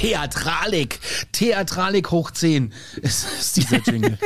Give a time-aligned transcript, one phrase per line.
[0.00, 0.98] Theatralik.
[1.30, 2.72] Theatralik hoch 10
[3.02, 4.18] ist, ist dieser Jingle.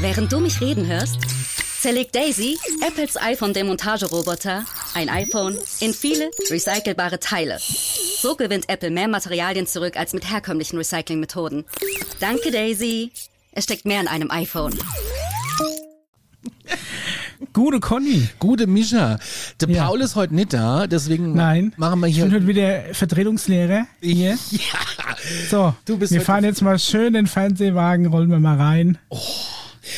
[0.00, 1.18] Während du mich reden hörst,
[1.80, 4.64] zerlegt Daisy, Apples iPhone-Demontageroboter,
[4.94, 7.60] ein iPhone in viele recycelbare Teile.
[7.60, 11.64] So gewinnt Apple mehr Materialien zurück als mit herkömmlichen Recyclingmethoden.
[12.18, 13.12] Danke, Daisy.
[13.52, 14.76] Es steckt mehr in einem iPhone.
[17.52, 18.28] Gute Conny.
[18.38, 19.18] Gute Mischa.
[19.60, 19.86] Der Ja.
[19.86, 21.72] Paul ist heute nicht da, deswegen Nein.
[21.76, 22.24] machen wir Ich hier.
[22.26, 24.30] bin heute wieder Vertretungslehrer hier.
[24.50, 24.78] ja.
[25.50, 28.98] So, Du bist wir fahren jetzt mal schön den Fernsehwagen, rollen wir mal rein.
[29.08, 29.18] Oh.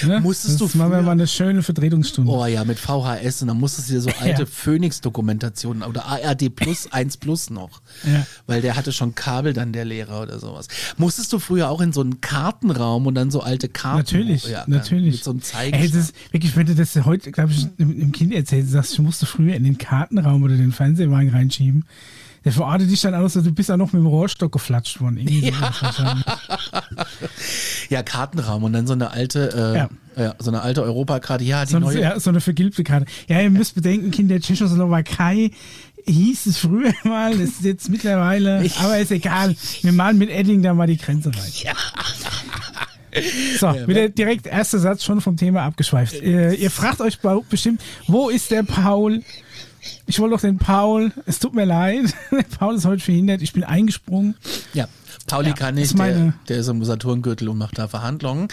[0.06, 0.20] Ne?
[0.20, 2.30] Musstest du machen wir früher- mal eine schöne Vertretungsstunde.
[2.30, 4.46] Oh ja, mit VHS und dann musstest du dir so alte Ja.
[4.46, 7.80] Phoenix-Dokumentationen oder ARD Plus 1 Plus noch.
[8.05, 8.27] Ja.
[8.47, 10.69] Weil der hatte schon Kabel dann, der Lehrer oder sowas.
[10.97, 13.98] Musstest du früher auch in so einen Kartenraum und dann so alte Karten?
[13.98, 15.14] Natürlich, ja, natürlich.
[15.17, 15.92] Mit so einem Ey, Zeigerstab.
[15.92, 19.02] das ist wirklich, wenn du das heute, glaube ich, im, Kind erzählst, du sagst, du
[19.02, 21.84] musst früher in den Kartenraum oder den Fernsehwagen reinschieben.
[22.45, 25.19] Der verortet dich dann aus, also du bist auch noch mit dem Rohrstock geflatscht worden.
[25.28, 26.27] Sowas wahrscheinlich.
[27.91, 30.34] ja, Kartenraum und dann so eine alte, äh, ja.
[30.39, 31.45] so eine alte Europakarte.
[31.45, 32.01] Ja, die So, eine- neue.
[32.01, 33.06] ja, so eine vergilbte Karte.
[33.29, 35.51] Ja, ihr müsst bedenken, Kinder der Tschechoslowakei
[36.06, 39.55] hieß es früher mal, das ist jetzt mittlerweile, aber ist egal.
[39.83, 41.75] Wir malen mit Edding da mal die Grenze rein.
[43.59, 46.14] So, wieder direkt erster Satz schon vom Thema abgeschweift.
[46.14, 47.19] Äh, ihr fragt euch
[47.51, 49.23] bestimmt, wo ist der Paul?
[50.07, 51.12] Ich wollte doch den Paul.
[51.27, 52.14] Es tut mir leid.
[52.31, 53.42] Der Paul ist heute verhindert.
[53.42, 54.36] Ich bin eingesprungen.
[54.75, 54.86] Ja.
[55.33, 58.48] Pauli Ja, kann nicht, meine- der, der ist im Saturngürtel und macht da Verhandlungen.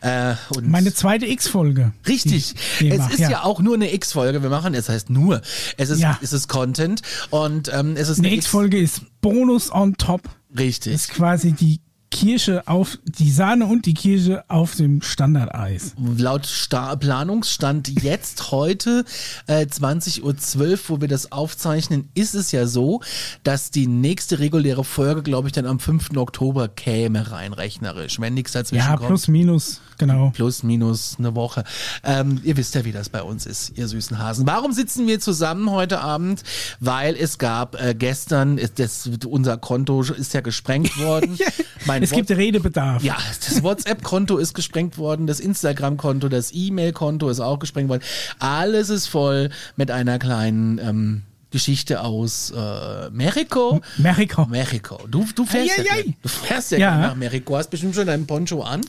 [0.00, 1.92] Äh, Meine zweite X-Folge.
[2.08, 2.54] Richtig.
[2.80, 3.42] die es mach, ist ja.
[3.44, 4.42] auch nur eine X-Folge.
[4.42, 5.40] Wir machen, es heißt nur.
[5.76, 6.18] Es ist, Ja.
[6.22, 10.22] es ist Content und ähm, es ist Eine X- X-Folge ist Bonus on top.
[10.58, 10.92] Richtig.
[10.94, 11.80] ist quasi die
[12.12, 15.94] Kirsche auf, die Sahne und die Kirsche auf dem Standardeis.
[16.16, 19.04] Laut Sta Planungsstand jetzt heute
[19.46, 23.00] äh, 20.12 Uhr, wo wir das aufzeichnen, ist es ja so,
[23.42, 26.10] dass die nächste reguläre Folge, glaube ich, dann am 5.
[26.16, 28.20] Oktober käme rein rechnerisch.
[28.20, 29.08] Wenn nichts dazwischen Ja, kommt.
[29.08, 30.30] plus minus, genau.
[30.34, 31.64] Plus, minus eine Woche.
[32.04, 34.46] Ähm, ihr wisst ja, wie das bei uns ist, ihr süßen Hasen.
[34.46, 36.42] Warum sitzen wir zusammen heute Abend?
[36.80, 41.38] Weil es gab äh, gestern, ist das, unser Konto ist ja gesprengt worden.
[41.86, 43.02] Mein Es gibt What- Redebedarf.
[43.02, 48.02] ja, das WhatsApp-Konto ist gesprengt worden, das Instagram-Konto, das E-Mail-Konto ist auch gesprengt worden.
[48.38, 53.80] Alles ist voll mit einer kleinen ähm, Geschichte aus äh, Mexiko.
[53.98, 54.46] Mexiko.
[54.46, 54.98] Mexiko.
[55.10, 56.02] Du, du fährst ja, Eieiei.
[56.04, 56.96] gern- du fährst ja, Ja.
[56.98, 57.56] nach Mexiko.
[57.56, 58.80] Hast bestimmt schon deinen Poncho an.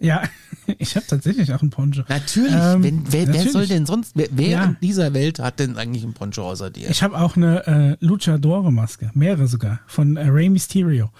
[0.00, 0.22] Ja,
[0.78, 2.02] ich habe tatsächlich auch einen Poncho.
[2.08, 2.52] Natürlich.
[2.52, 3.52] Ähm, Wenn, wer, wer natürlich.
[3.52, 4.64] soll denn sonst, wer, wer Ja.
[4.64, 6.90] in dieser Welt hat denn eigentlich einen Poncho außer dir?
[6.90, 7.66] Ich habe auch eine
[8.00, 11.10] äh, Luchadore-Maske, mehrere sogar, von äh, Rey Mysterio.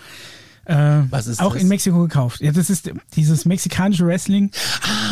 [0.66, 1.62] Äh, Was ist auch das?
[1.62, 2.40] in Mexiko gekauft.
[2.40, 4.50] Ja, das ist dieses mexikanische Wrestling,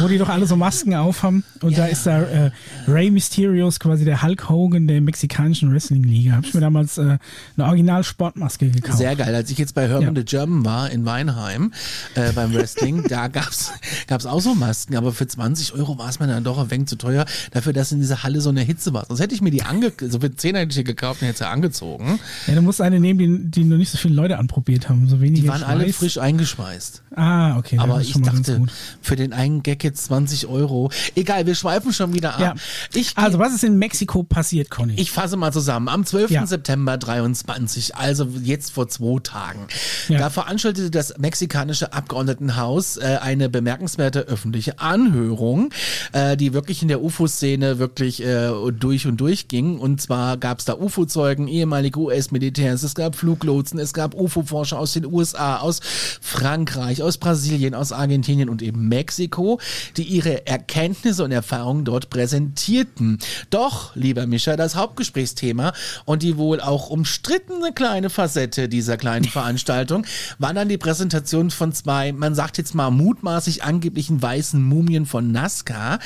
[0.01, 1.45] wo die doch alle so Masken aufhaben.
[1.61, 2.51] Und Ja, da ist da äh,
[2.89, 6.33] Rey Mysterio ist quasi der Hulk Hogan der mexikanischen Wrestling-Liga.
[6.33, 7.19] Habe ich mir damals äh,
[7.57, 8.99] eine Original-Sportmaske gekauft.
[8.99, 9.35] Sehr geil.
[9.35, 10.21] Als ich jetzt bei Herman Ja.
[10.21, 11.73] the German war in Weinheim
[12.15, 13.73] äh, beim Wrestling, da gab's
[14.07, 16.89] gab's auch so Masken, aber für 20 Euro war es mir dann doch ein wenig
[16.89, 19.05] zu teuer, dafür, dass in dieser Halle so eine Hitze war.
[19.07, 21.39] Sonst hätte ich mir die ange so für 10 hätte ich die gekauft und hätte
[21.39, 22.19] sie angezogen.
[22.47, 25.09] Ja, du musst eine nehmen, die, die noch nicht so viele Leute anprobiert haben.
[25.09, 25.97] So wenige Die waren alle Schweiß.
[25.97, 27.03] frisch eingeschweißt.
[27.17, 27.79] Ah, okay.
[27.79, 28.65] Aber ich dachte,
[29.01, 30.91] für den einen Gag jetzt 20 Euro.
[31.15, 32.41] Egal, wir schweifen schon wieder ab.
[32.41, 32.55] Ja.
[32.95, 34.95] Ich Also, was ist in Mexiko passiert, Conny?
[34.97, 35.89] Ich fasse mal zusammen.
[35.89, 36.31] Am 12.
[36.31, 36.47] Ja.
[36.47, 39.67] September 23, also jetzt vor zwei Tagen,
[40.09, 40.19] Ja.
[40.19, 45.71] da veranstaltete das mexikanische Abgeordnetenhaus äh, eine bemerkenswerte öffentliche Anhörung,
[46.13, 49.79] äh, die wirklich in der UFO-Szene wirklich äh, durch und durch ging.
[49.79, 54.93] Und zwar gab es da UFO-Zeugen, ehemalige US-Militärs, es gab Fluglotsen, es gab UFO-Forscher aus
[54.93, 55.81] den USA, aus
[56.21, 59.61] Frankreich, aus Brasilien, aus Argentinien und eben Mexiko,
[59.97, 63.19] die ihre Erkenntnisse und Erfahrungen dort präsentierten.
[63.51, 65.73] Doch, lieber Mischa, das Hauptgesprächsthema
[66.05, 70.07] und die wohl auch umstrittene kleine Facette dieser kleinen Veranstaltung
[70.39, 75.33] war dann die Präsentation von zwei, man sagt jetzt mal mutmaßlich angeblichen weißen Mumien von
[75.33, 75.99] Nazca,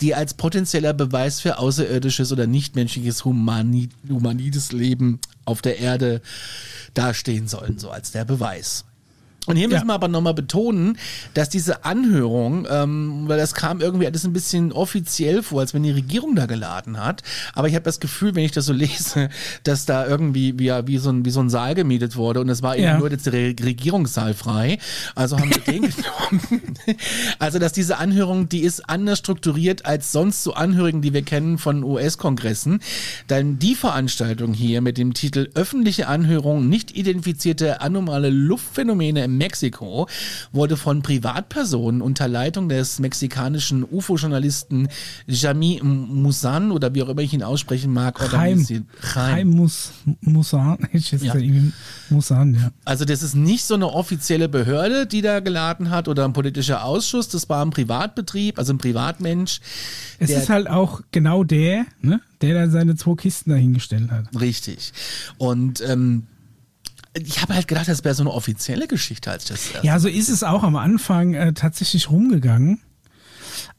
[0.00, 6.20] die als potenzieller Beweis für außerirdisches oder nichtmenschliches Humani humanides Leben auf der Erde
[6.94, 8.84] dastehen sollen, so als der Beweis.
[9.46, 9.86] Und hier müssen Ja.
[9.88, 10.96] wir aber nochmal betonen,
[11.34, 15.82] dass diese Anhörung, ähm, weil das kam irgendwie alles ein bisschen offiziell vor, als wenn
[15.82, 17.22] die Regierung da geladen hat.
[17.54, 19.28] Aber ich habe das Gefühl, wenn ich das so lese,
[19.64, 22.62] dass da irgendwie wie, wie, so, ein, wie so ein Saal gemietet wurde und es
[22.62, 22.98] war eben Ja.
[22.98, 24.78] nur jetzt der Re Regierungssaal frei.
[25.14, 26.62] Also haben wir den genommen.
[27.38, 31.58] Also, dass diese Anhörung, die ist anders strukturiert als sonst so Anhörungen, die wir kennen
[31.58, 32.80] von US-Kongressen.
[33.30, 40.08] Denn die Veranstaltung hier mit dem Titel Öffentliche Anhörung nicht identifizierte anomale Luftphänomene im Mexiko
[40.52, 44.88] wurde von Privatpersonen unter Leitung des mexikanischen UFO-Journalisten
[45.26, 48.18] Jami Musan oder wie auch immer ich ihn aussprechen mag.
[48.30, 48.66] Chaim,
[49.00, 50.78] Chaim Mus, Musan.
[50.92, 51.34] Ich jetzt ja.
[52.08, 52.70] Musan, ja.
[52.84, 56.84] Also das ist nicht so eine offizielle Behörde, die da geladen hat oder ein politischer
[56.84, 57.28] Ausschuss.
[57.28, 59.60] Das war ein Privatbetrieb, also ein Privatmensch.
[60.18, 64.28] Es ist halt auch genau der, ne, der dann seine zwei Kisten dahingestellt hat.
[64.38, 64.92] Richtig.
[65.38, 66.24] Und ähm,
[67.14, 69.70] ich habe halt gedacht, das wäre so eine offizielle Geschichte als das.
[69.82, 72.80] Ja, so ist es auch am Anfang äh, tatsächlich rumgegangen.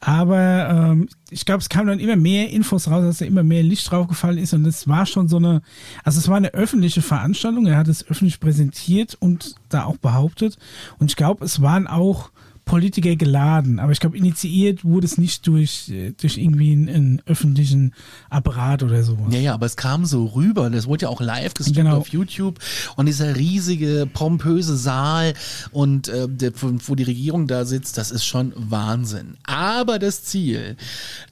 [0.00, 3.62] Aber ähm, ich glaube, es kamen dann immer mehr Infos raus, dass da immer mehr
[3.62, 4.54] Licht draufgefallen ist.
[4.54, 5.62] Und es war schon so eine,
[6.04, 7.66] also es war eine öffentliche Veranstaltung.
[7.66, 10.56] Er hat es öffentlich präsentiert und da auch behauptet.
[10.98, 12.30] Und ich glaube, es waren auch
[12.66, 17.22] Politiker geladen, aber ich glaube, initiiert wurde es nicht durch, äh, durch irgendwie einen, einen,
[17.24, 17.94] öffentlichen
[18.28, 19.32] Apparat oder sowas.
[19.32, 20.68] Ja, ja, aber es kam so rüber.
[20.68, 21.98] Das wurde ja auch live gestreamt genau.
[21.98, 22.58] auf YouTube.
[22.96, 25.34] Und dieser riesige, pompöse Saal
[25.70, 29.36] und äh, der, wo die Regierung da sitzt, das ist schon Wahnsinn.
[29.44, 30.76] Aber das Ziel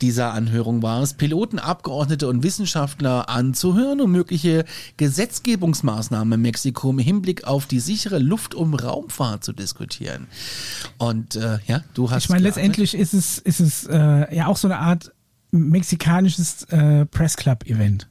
[0.00, 4.64] dieser Anhörung war es, Piloten, Abgeordnete und Wissenschaftler anzuhören, um mögliche
[4.98, 10.28] Gesetzgebungsmaßnahmen in Mexiko im Hinblick auf die sichere Luft- und Raumfahrt zu diskutieren.
[10.98, 12.25] Und und äh, ja, du hast.
[12.25, 15.12] Ich meine, letztendlich ist es, ist es äh, ja auch so eine Art
[15.50, 18.09] mexikanisches äh, Pressclub-Event.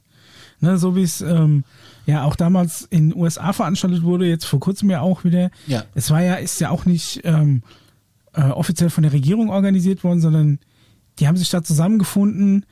[0.60, 1.64] Ne, so wie es ähm,
[2.06, 5.50] ja auch damals in den USA veranstaltet wurde, jetzt vor kurzem ja auch wieder.
[5.66, 5.84] Ja.
[5.94, 7.62] Es war ja, ist ja auch nicht ähm,
[8.32, 10.58] äh, offiziell von der Regierung organisiert worden, sondern
[11.18, 12.66] die haben sich da zusammengefunden,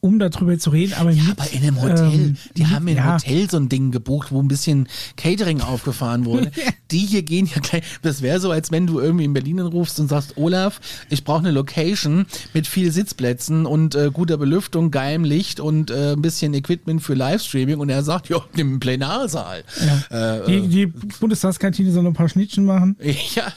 [0.00, 3.06] um darüber zu reden, aber ja, aber in einem Hotel, ähm, die haben in einem
[3.06, 3.14] ja.
[3.14, 6.50] Hotel so ein Ding gebucht, wo ein bisschen Catering aufgefahren wurde.
[6.90, 10.00] die hier gehen ja gleich, das wäre so, als wenn du irgendwie in Berlin rufst
[10.00, 10.80] und sagst, Olaf,
[11.10, 16.12] ich brauche eine Location mit viel Sitzplätzen und äh, guter Belüftung, geilem Licht und äh,
[16.12, 19.64] ein bisschen Equipment für Livestreaming und er sagt, ja, im Plenarsaal.
[20.10, 20.38] Ja.
[20.38, 22.96] Äh, die, die Bundestagskantine soll ein paar Schnittchen machen.
[23.34, 23.52] ja,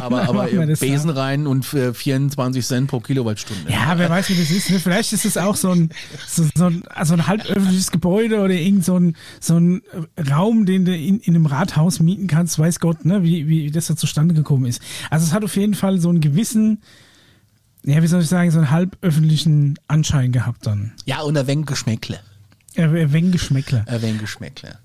[0.00, 3.70] aber, aber Besen rein und für 24 Cent pro Kilowattstunde.
[3.70, 4.70] Ja, wer weiß, wie das ist.
[4.70, 4.78] Ne?
[4.78, 5.90] Vielleicht ist es auch so ein,
[6.26, 9.82] so, so ein, also ein halböffentliches Gebäude oder irgend so ein, so ein
[10.30, 13.86] Raum, den du in, in einem Rathaus mieten kannst, weiß Gott, ne, wie, wie das
[13.86, 14.82] da zustande gekommen ist.
[15.10, 16.82] Also es hat auf jeden Fall so einen gewissen,
[17.84, 20.92] ja, wie soll ich sagen, so einen halböffentlichen Anschein gehabt dann.
[21.04, 22.20] Ja, und ein wenig Geschmäckle.
[22.76, 23.84] Ein wenig Geschmäckle.
[23.86, 24.78] Ein wenig Geschmäckle.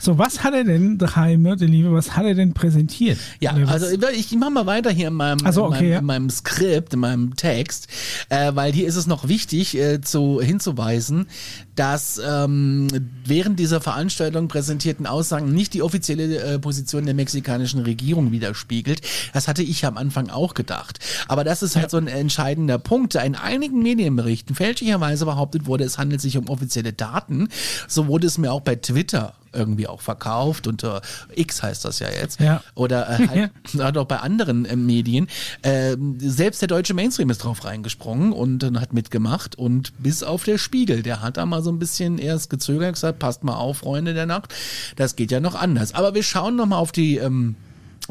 [0.00, 3.18] So, was hat er denn, Heime, der Liebe, was hat er denn präsentiert?
[3.40, 5.98] Ja, also ich, mache mal weiter hier in meinem, so, okay, in, meinem ja.
[5.98, 7.88] in meinem Skript, in meinem Text,
[8.28, 11.26] äh, weil hier ist es noch wichtig äh, zu, hinzuweisen,
[11.74, 12.88] dass ähm,
[13.24, 19.00] während dieser Veranstaltung präsentierten Aussagen nicht die offizielle äh, Position der mexikanischen Regierung widerspiegelt.
[19.32, 20.98] Das hatte ich am Anfang auch gedacht.
[21.28, 23.14] Aber das ist halt so ein entscheidender Punkt.
[23.14, 27.48] In einigen Medienberichten fälschlicherweise behauptet wurde, es handelt sich um offizielle Daten.
[27.86, 31.02] So wurde es mir auch bei Twitter irgendwie auch verkauft unter
[31.34, 32.40] X heißt das ja jetzt.
[32.40, 32.62] Ja.
[32.74, 35.28] Oder äh, halt, halt auch bei anderen äh, Medien.
[35.62, 40.44] Äh, selbst der deutsche Mainstream ist drauf reingesprungen und äh, hat mitgemacht und bis auf
[40.44, 43.78] der Spiegel, der hat da mal so ein bisschen erst gezögert gesagt, passt mal auf,
[43.78, 44.54] Freunde der Nacht.
[44.96, 45.94] Das geht ja noch anders.
[45.94, 47.56] Aber wir schauen noch mal auf die ähm,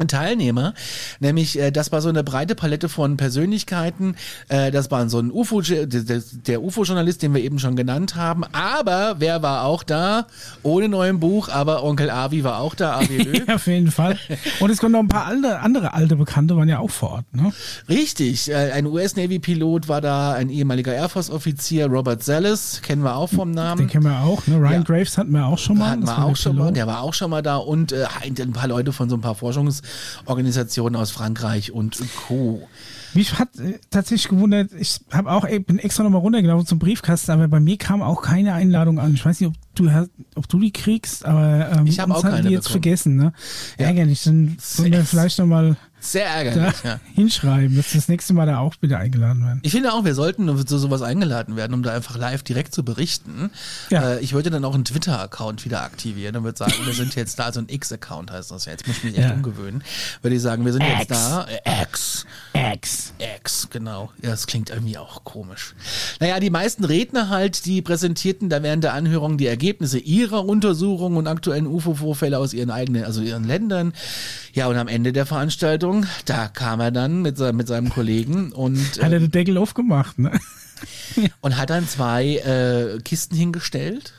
[0.06, 0.74] Teilnehmer,
[1.18, 4.14] nämlich äh, das war so eine breite Palette von Persönlichkeiten,
[4.48, 9.16] äh, das war so ein UFO, der, UFO-Journalist, den wir eben schon genannt haben, aber
[9.18, 10.26] wer war auch da?
[10.62, 13.48] Ohne neuen Buch, aber Onkel Avi war auch da, Avi Löw.
[13.48, 14.16] ja, auf jeden Fall.
[14.60, 17.34] Und es kommen noch ein paar andere, andere alte Bekannte, waren ja auch vor Ort,
[17.34, 17.52] ne?
[17.88, 23.30] Richtig, äh, ein US-Navy-Pilot war da, ein ehemaliger Air Force-Offizier, Robert Zellis, kennen wir auch
[23.30, 23.78] vom Namen.
[23.78, 24.56] Den kennen wir auch, ne?
[24.56, 24.80] Ryan ja.
[24.82, 25.90] Graves hatten wir auch schon mal.
[25.90, 28.68] Hatten wir auch schon mal, der war auch schon mal da und äh, ein paar
[28.68, 29.82] Leute von so ein paar Forschungs-
[30.26, 32.68] Organisationen aus Frankreich und Co.
[33.14, 37.30] Mich hat äh, tatsächlich gewundert, ich habe auch, ey, bin extra nochmal runtergelaufen zum Briefkasten,
[37.30, 39.14] aber bei mir kam auch keine Einladung an.
[39.14, 42.48] Ich weiß nicht, ob du, ob du die kriegst, aber ähm, ich habe auch keine
[42.48, 42.82] die jetzt bekommen.
[42.82, 43.16] vergessen.
[43.16, 43.32] Ne?
[43.78, 43.86] Ja.
[43.86, 47.00] Ärgerlich, dann sollen wir vielleicht nochmal sehr ärgerlich, ja.
[47.14, 49.60] hinschreiben, dass das nächste Mal da auch bitte eingeladen werden.
[49.62, 52.84] Ich finde auch, wir sollten zu sowas eingeladen werden, um da einfach live direkt zu
[52.84, 53.50] berichten.
[53.90, 54.12] Ja.
[54.12, 57.38] Äh, ich würde dann auch einen Twitter-Account wieder aktivieren und würde sagen, wir sind jetzt
[57.38, 58.72] da, also ein X-Account heißt das ja.
[58.72, 59.34] Jetzt muss ich mich echt ja.
[59.34, 59.82] umgewöhnen.
[60.22, 60.98] Würde ich sagen, wir sind X.
[60.98, 61.46] jetzt da.
[61.64, 62.26] Äh, X.
[62.52, 63.12] X.
[63.36, 64.10] X, genau.
[64.22, 65.74] Ja, das klingt irgendwie auch komisch.
[66.20, 71.16] Naja, die meisten Redner halt, die präsentierten da während der Anhörung die Ergebnisse ihrer Untersuchungen
[71.16, 73.92] und aktuellen UFO-Vorfälle aus ihren eigenen, also ihren Ländern.
[74.52, 75.87] Ja, und am Ende der Veranstaltung,
[76.24, 78.78] da kam er dann mit, mit seinem Kollegen und.
[79.02, 80.32] Hat er den Deckel aufgemacht, ne?
[81.40, 84.17] und hat dann zwei äh, Kisten hingestellt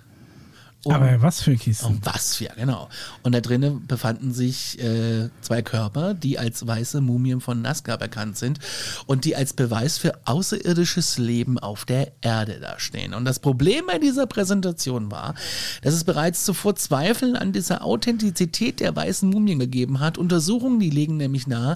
[0.86, 2.00] Und Aber was für Kisten?
[2.00, 2.88] Oh, was für, genau.
[3.22, 8.38] Und da drinnen befanden sich äh, zwei Körper, die als weiße Mumien von Nazca bekannt
[8.38, 8.60] sind
[9.06, 13.14] und die als Beweis für außerirdisches Leben auf der Erde dastehen.
[13.14, 15.36] Und das Problem bei dieser Präsentation war,
[15.82, 20.18] dass es bereits zuvor Zweifel an dieser Authentizität der weißen Mumien gegeben hat.
[20.18, 21.76] Untersuchungen, die legen nämlich nahe,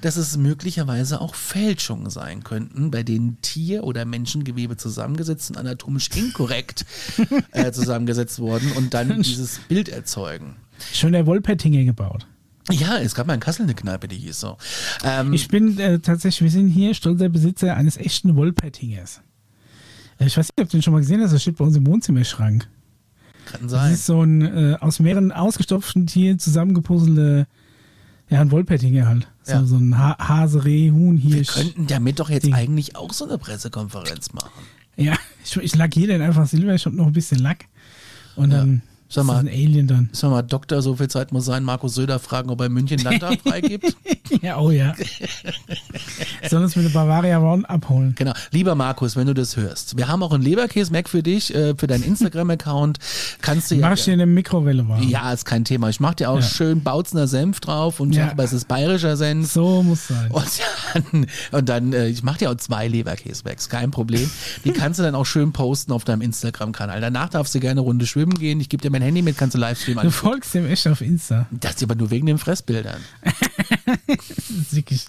[0.00, 6.08] dass es möglicherweise auch Fälschungen sein könnten, bei denen Tier- oder Menschengewebe zusammengesetzt und anatomisch
[6.16, 6.84] inkorrekt
[7.52, 10.56] äh, zusammengesetzt worden und dann dieses Bild erzeugen.
[10.92, 12.26] Schon der Wolpertinger gebaut.
[12.70, 14.56] Ja, es gab mal in Kassel eine Kneipe, die hieß so.
[15.04, 19.20] Ähm, Ich bin äh, tatsächlich, wir sind hier stolzer Besitzer eines echten Wolpertingers.
[20.18, 21.76] Äh, Ich weiß nicht, ob du den schon mal gesehen hast, das steht bei uns
[21.76, 22.68] im Wohnzimmerschrank.
[23.46, 23.92] kann Das sein.
[23.92, 27.46] ist so ein äh, aus mehreren ausgestopften Tieren zusammengepuzzelte,
[28.28, 29.26] ja, ein Wolpertinger halt.
[29.42, 29.64] So, Ja.
[29.64, 31.48] so ein ha Hase, Reh, Huhn, Wir Hirsch.
[31.54, 32.54] könnten damit doch jetzt Ding.
[32.54, 34.50] eigentlich auch so eine Pressekonferenz machen.
[34.96, 37.64] Ja, ich, ich lackiere den einfach Silber, ich habe noch ein bisschen Lack.
[38.36, 39.32] Und dann Sag ist mal.
[39.34, 40.08] das ein Alien dann.
[40.12, 43.40] Sag mal, Doktor, so viel Zeit muss sein, Markus Söder fragen, ob er München Landtag
[43.46, 43.96] freigibt.
[44.40, 44.94] ja, oh ja.
[46.48, 48.14] Sollen uns mit der Bavaria Round abholen.
[48.16, 48.32] Genau.
[48.52, 51.86] Lieber Markus, wenn du das hörst, wir haben auch einen Leberkäse-Mac für dich, äh, für
[51.86, 52.98] deinen Instagram-Account.
[53.40, 53.88] Kannst du ja.
[53.88, 55.02] Mach ich dir eine Mikrowelle warm.
[55.08, 55.88] Ja, ist kein Thema.
[55.88, 56.42] Ich mach dir auch Ja.
[56.42, 58.30] schön Bautzner Senf drauf und Ja.
[58.30, 59.50] aber es ist bayerischer Senf.
[59.52, 60.30] So muss sein.
[60.30, 60.46] Und
[60.94, 64.30] dann, und dann äh, ich mach dir auch zwei Leberkäse-Bags, kein Problem.
[64.64, 67.00] Die kannst du dann auch schön posten auf deinem Instagram-Kanal.
[67.00, 68.60] Danach darfst du gerne eine Runde schwimmen gehen.
[68.60, 70.10] Ich gebe dir mein Handy mit, kannst du Livestream Du an.
[70.10, 71.46] folgst dem echt auf Insta.
[71.50, 73.00] Das aber nur wegen den Fressbildern.
[74.06, 75.06] Ist wirklich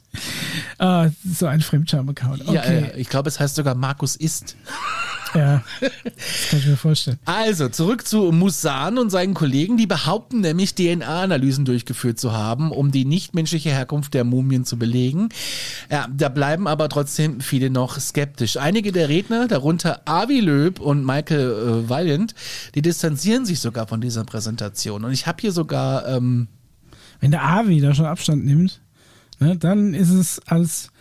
[0.79, 2.43] ah, so ein Fremdscham-Account.
[2.45, 2.91] Ja, Okay.
[2.93, 4.55] äh, ich glaube, es heißt sogar Markus ist.
[5.33, 5.91] Ja, das
[6.49, 7.17] kann ich mir vorstellen.
[7.23, 12.91] Also, zurück zu Musan und seinen Kollegen, die behaupten nämlich, DNA-Analysen durchgeführt zu haben, um
[12.91, 15.29] die nichtmenschliche Herkunft der Mumien zu belegen.
[15.89, 18.57] Ja, da bleiben aber trotzdem viele noch skeptisch.
[18.57, 22.35] Einige der Redner, darunter Avi Löb und Michael äh, Valiant,
[22.75, 25.05] die distanzieren sich sogar von dieser Präsentation.
[25.05, 26.49] Und ich habe hier sogar, ähm,
[27.21, 28.81] Wenn der Avi da schon Abstand nimmt,
[29.39, 30.91] ne, dann ist es als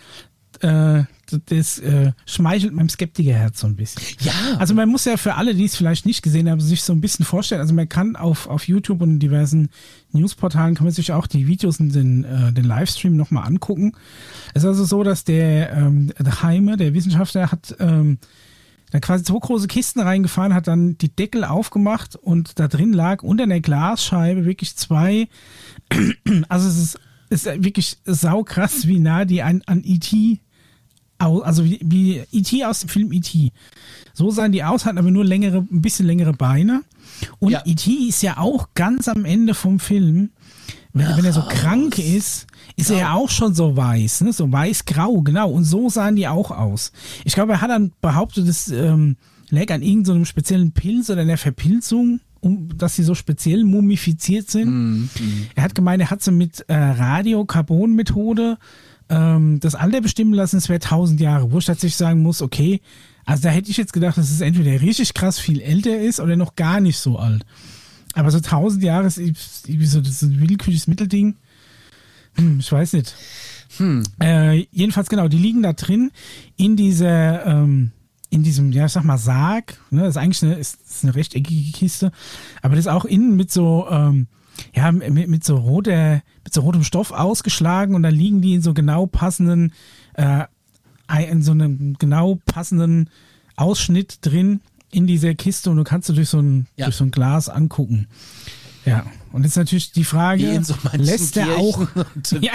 [0.60, 1.02] äh,
[1.46, 4.02] das äh, schmeichelt meinem Skeptikerherz so ein bisschen.
[4.20, 6.92] ja, Also man muss ja für alle, die es vielleicht nicht gesehen haben, sich so
[6.92, 7.60] ein bisschen vorstellen.
[7.60, 9.70] Also man kann auf, auf YouTube und in diversen
[10.12, 13.92] Newsportalen kann man sich auch die Videos und den, äh, den Livestream nochmal angucken.
[14.54, 18.18] Es ist also so, dass der, ähm, der Heime, der Wissenschaftler, hat ähm,
[18.90, 23.22] da quasi zwei große Kisten reingefahren, hat dann die Deckel aufgemacht und da drin lag
[23.22, 25.28] unter einer Glasscheibe wirklich zwei,
[26.48, 26.98] also es ist,
[27.30, 30.40] ist wirklich saukrass, wie nah die an, an E.T.
[31.18, 32.64] also wie, wie E.T.
[32.64, 33.52] aus dem Film E.T.
[34.12, 36.82] So sahen die aus, hatten aber nur längere, ein bisschen längere Beine.
[37.38, 37.62] Und Ja.
[37.64, 37.90] E.T.
[37.90, 40.30] ist ja auch ganz am Ende vom Film,
[40.92, 44.32] wenn, wenn er so krank ist, ist er ja auch schon so weiß, ne?
[44.32, 45.50] so weiß-grau, genau.
[45.50, 46.92] Und so sahen die auch aus.
[47.24, 49.16] Ich glaube, er hat dann behauptet, es ähm,
[49.50, 54.68] lag an irgendeinem speziellen Pilz oder einer Verpilzung, um, dass sie so speziell mumifiziert sind.
[55.54, 58.58] Er hat gemeint, er hat sie mit äh, Radiokarbon-Methode
[59.10, 62.80] ähm, das Alter bestimmen lassen, es wäre 1000 Jahre, wo ich tatsächlich sagen muss, okay,
[63.26, 66.36] also da hätte ich jetzt gedacht, dass es entweder richtig krass viel älter ist oder
[66.36, 67.44] noch gar nicht so alt.
[68.14, 71.36] Aber so 1000 Jahre ist irgendwie so, das ist ein willkürliches Mittelding.
[72.34, 73.14] Hm, ich weiß nicht.
[74.20, 76.10] Äh, jedenfalls genau, die liegen da drin
[76.56, 77.92] in dieser, ähm,
[78.30, 79.78] in diesem, ja, ich sag mal, Sarg.
[79.90, 80.02] Ne?
[80.02, 82.12] Das ist eigentlich eine, ist, ist eine rechteckige Kiste,
[82.62, 84.28] aber das ist auch innen mit so, ähm,
[84.74, 88.62] ja, mit, mit so roter, mit so rotem Stoff ausgeschlagen und dann liegen die in
[88.62, 89.72] so genau passenden,
[90.14, 90.44] äh,
[91.28, 93.10] in so einem genau passenden
[93.56, 94.60] Ausschnitt drin
[94.92, 96.86] in dieser Kiste und du kannst du durch so ein, Ja.
[96.86, 98.06] durch so ein Glas angucken.
[98.86, 100.60] Ja, und jetzt natürlich die Frage,
[100.94, 101.86] lässt er auch,
[102.40, 102.52] ja,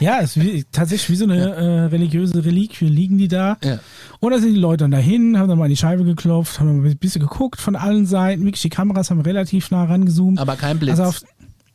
[0.00, 3.56] ja, es ist wie, tatsächlich wie so eine äh, religiöse Reliquie liegen die da.
[3.62, 3.78] Ja.
[4.20, 6.68] Und da sind die Leute dann dahin, haben dann mal an die Scheibe geklopft, haben
[6.68, 8.44] dann ein bisschen geguckt von allen Seiten.
[8.44, 10.38] Wirklich, die Kameras haben relativ nah rangezoomt.
[10.38, 10.98] aber kein Blitz.
[10.98, 11.22] Also auf,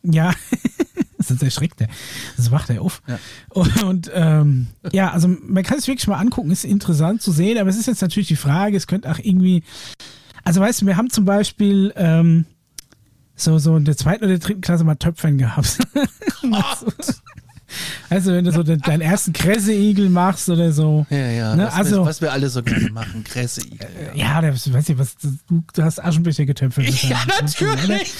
[0.02, 0.32] ja,
[1.18, 1.88] das ist erschreckt, der.
[2.36, 3.02] Das wacht er auf.
[3.06, 3.18] Ja.
[3.50, 7.58] Und, und ähm, ja, also man kann es wirklich mal angucken, ist interessant zu sehen,
[7.58, 9.62] aber es ist jetzt natürlich die Frage, es könnte auch irgendwie,
[10.44, 12.46] also weißt du, wir haben zum Beispiel ähm,
[13.34, 15.78] so, so in der zweiten oder dritten Klasse mal Töpfern gehabt.
[18.10, 21.06] also wenn du so den, deinen ersten Kresseigel machst oder so.
[21.10, 23.24] ja, ja, Ne, was, also- was wir alle so gerne machen.
[23.24, 23.62] Kresse.
[24.14, 26.88] Ja, der, weiß ich was, du, du hast Aschenbecher getöpfert.
[27.02, 28.12] Ja, natürlich.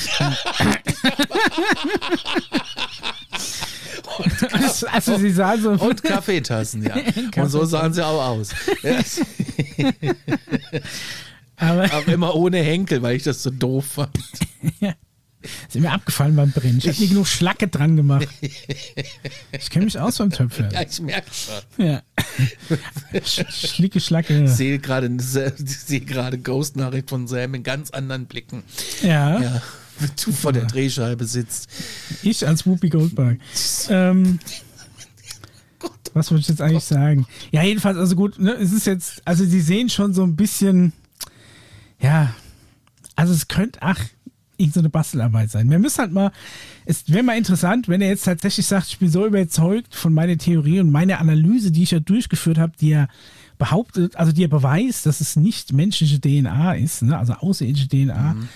[4.53, 6.95] Also, also sie sahen so Und Kaffeetassen, ja.
[7.43, 8.51] Und so sahen sie auch aus.
[8.83, 8.99] Ja,
[11.57, 14.19] aber aber immer ohne Henkel, weil ich das so doof fand.
[15.43, 16.79] Ist mir abgefallen beim Brennen.
[16.79, 18.29] Ich habe nie genug Schlacke dran gemacht.
[19.53, 20.71] Ich kenne mich aus beim Töpfern.
[20.73, 21.87] Ja, ich merke schon.
[21.87, 22.03] Ja.
[23.25, 24.45] Schlicke Schlacke.
[24.45, 28.63] Ich sehe gerade Ghost-Nachricht von Sam in ganz anderen Blicken.
[29.03, 29.41] Ja.
[29.41, 29.63] Ja.
[29.99, 31.69] Wenn du vor der Drehscheibe sitzt.
[32.23, 33.39] Ich als Whoopi Goldberg.
[33.89, 34.39] Ähm,
[36.15, 37.27] was wollte ich jetzt eigentlich sagen?
[37.51, 40.93] Ja, jedenfalls, also gut, ne, es ist jetzt, also sie sehen schon so ein bisschen,
[42.01, 42.35] ja,
[43.15, 44.01] also es könnte, ach,
[44.61, 45.71] irgend so eine Bastelarbeit sein.
[45.71, 46.31] Wir müssen halt mal,
[46.85, 50.37] es wäre mal interessant, wenn er jetzt tatsächlich sagt, ich bin so überzeugt von meiner
[50.39, 53.09] Theorie und meiner Analyse, die ich ja durchgeführt habe, die er
[53.59, 58.35] behauptet, also die er beweist, dass es nicht menschliche DNA ist, ne, also außerirdische DNA.
[58.35, 58.49] Mhm.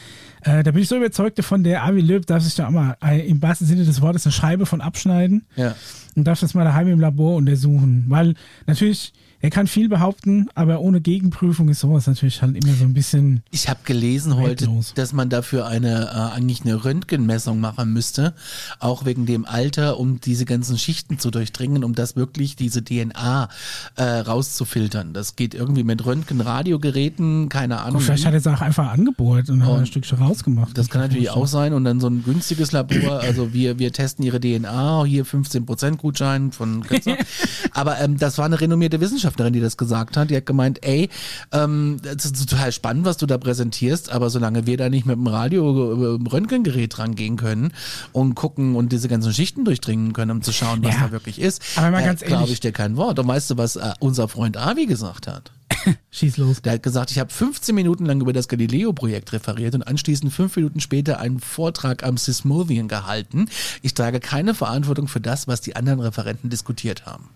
[0.42, 2.96] Äh, da bin ich so überzeugt davon, der Avi Löb darf sich da auch mal
[3.04, 5.74] äh, im wahrsten Sinne des Wortes eine Scheibe von abschneiden Ja.
[6.16, 8.04] und darf das mal daheim im Labor untersuchen.
[8.08, 8.34] Weil
[8.66, 9.12] natürlich,
[9.44, 13.42] er kann viel behaupten, aber ohne Gegenprüfung ist sowas natürlich halt immer so ein bisschen.
[13.50, 14.94] Ich habe gelesen heute, Wertlos.
[14.94, 18.32] dass man dafür eine äh, eigentlich eine Röntgenmessung machen müsste,
[18.78, 23.50] auch wegen dem Alter, um diese ganzen Schichten zu durchdringen, um das wirklich diese DNA
[23.96, 25.12] äh, rauszufiltern.
[25.12, 27.96] Das geht irgendwie mit Röntgen-Radiogeräten, keine Ahnung.
[27.96, 30.78] Und vielleicht hat er es auch einfach angebohrt und hat Und ein Stückchen rausgemacht.
[30.78, 34.24] Das kann natürlich auch sein und dann so ein günstiges Labor, also wir, wir testen
[34.24, 37.18] ihre DNA, hier 15% Gutschein von Kretzer.
[37.72, 39.02] Aber ähm, das war eine renommierte
[39.34, 40.30] Wissenschaftlerin, die das gesagt hat.
[40.30, 41.08] Die hat gemeint, ey,
[41.52, 45.16] ähm, das ist total spannend, was du da präsentierst, aber solange wir da nicht mit
[45.16, 47.72] dem Radio, äh, Röntgengerät rangehen können
[48.12, 51.06] und gucken und diese ganzen Schichten durchdringen können, um zu schauen, was Ja.
[51.06, 53.18] da wirklich ist, Aber mal ganz glaube ich dir kein Wort.
[53.18, 55.50] Und weißt du, was äh, unser Freund Avi gesagt hat?
[56.10, 56.62] Schieß los.
[56.62, 60.54] Der hat gesagt, ich habe 15 Minuten lang über das Galileo-Projekt referiert und anschließend fünf
[60.56, 63.46] Minuten später einen Vortrag am Sismovian gehalten.
[63.82, 67.28] Ich trage keine Verantwortung für das, was die anderen Referenten diskutiert haben.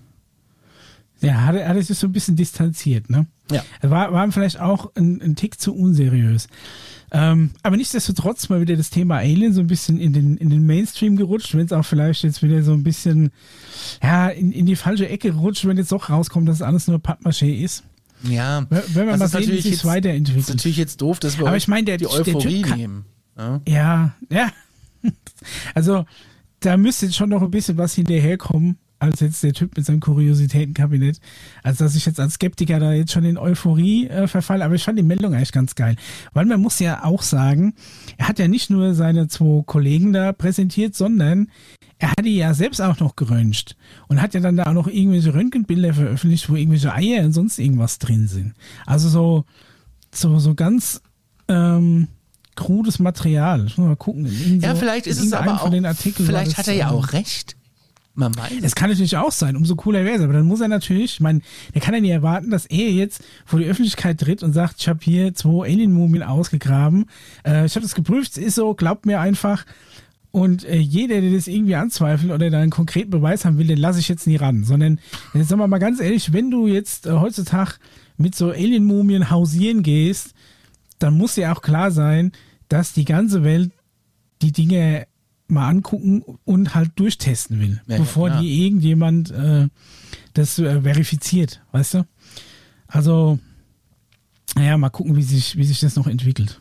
[1.21, 3.27] Ja, hat, er- hat er sich so ein bisschen distanziert, ne?
[3.51, 3.63] Ja.
[3.83, 6.49] War, war vielleicht auch ein, ein Tick zu unseriös.
[7.11, 10.67] Ähm, aber nichtsdestotrotz mal wieder das Thema Alien so ein bisschen in den, in den
[10.67, 13.31] Mainstream gerutscht, wenn es auch vielleicht jetzt wieder so ein bisschen
[14.03, 16.99] ja, in, in die falsche Ecke rutscht, wenn jetzt doch rauskommt, dass es alles nur
[16.99, 17.85] Pappmaché ist.
[18.25, 20.43] Ja, Wenn wir das mal ist sehen, wie sich jetzt- weiterentwickelt.
[20.49, 23.05] ist natürlich jetzt doof, dass wir Aber ich meine, der- die Euphorie kann- nehmen.
[23.39, 23.61] Ja?
[23.67, 24.53] Ja, ja.
[25.75, 26.05] Also,
[26.61, 30.01] da müsste jetzt schon noch ein bisschen was hinterherkommen, als jetzt der Typ mit seinem
[30.01, 31.21] Kuriositätenkabinett.
[31.63, 34.65] Also, dass ich jetzt als Skeptiker da jetzt schon in Euphorie äh, verfalle.
[34.65, 35.97] Aber ich fand die Meldung eigentlich ganz geil.
[36.33, 37.75] Weil man muss ja auch sagen,
[38.17, 41.49] er hat ja nicht nur seine zwei Kollegen da präsentiert, sondern
[41.99, 43.77] er hat die ja selbst auch noch geröntgt.
[44.09, 47.59] Und hat ja dann da auch noch irgendwelche Röntgenbilder veröffentlicht, wo irgendwelche Eier und sonst
[47.59, 48.55] irgendwas drin sind.
[48.87, 49.45] Also so,
[50.13, 51.01] so, so ganz,
[51.49, 52.09] ähm,
[52.55, 53.67] krudes Material.
[53.67, 54.27] Ich muss mal gucken.
[54.61, 56.89] ja, so- vielleicht ist es aber auch, von den Artikeln war vielleicht hat er ja
[56.91, 57.57] ähm, auch recht.
[58.19, 58.75] Man weiß es.
[58.75, 60.23] Kann natürlich auch sein, umso cooler wäre es.
[60.23, 61.41] Aber dann muss er natürlich, ich meine,
[61.73, 64.89] der kann ja nicht erwarten, dass er jetzt vor die Öffentlichkeit tritt und sagt, ich
[64.89, 67.07] habe hier zwei Alien-Mumien ausgegraben.
[67.47, 69.65] Äh, ich habe das geprüft, es ist so, glaubt mir einfach.
[70.33, 73.79] Und äh, jeder, der das irgendwie anzweifelt oder da einen konkreten Beweis haben will, den
[73.79, 74.65] lasse ich jetzt nie ran.
[74.65, 74.99] Sondern,
[75.33, 77.75] jetzt sagen wir mal ganz ehrlich, wenn du jetzt äh, heutzutage
[78.17, 80.35] mit so Alien-Mumien hausieren gehst,
[80.99, 82.33] dann muss dir auch klar sein,
[82.69, 83.71] dass die ganze Welt
[84.43, 85.07] die Dinge
[85.51, 88.41] mal angucken und halt durchtesten will, Ja, bevor klar.
[88.43, 89.69] die irgendjemand äh,
[90.35, 92.07] das äh, verifiziert, weißt du?
[92.87, 93.39] Also,
[94.57, 96.61] naja, mal gucken, wie sich, wie sich das noch entwickelt.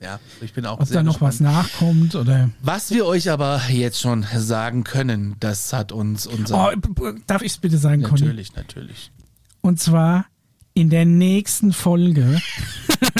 [0.00, 1.56] Ja, ich bin auch Ob da noch was gespannt.
[1.56, 2.50] nachkommt oder.
[2.62, 6.72] Was wir euch aber jetzt schon sagen können, das hat uns unser...
[6.72, 8.20] Oh, darf ich es bitte sagen, Conny?
[8.20, 9.10] natürlich, natürlich.
[9.60, 10.26] Und zwar
[10.78, 12.40] in der nächsten Folge.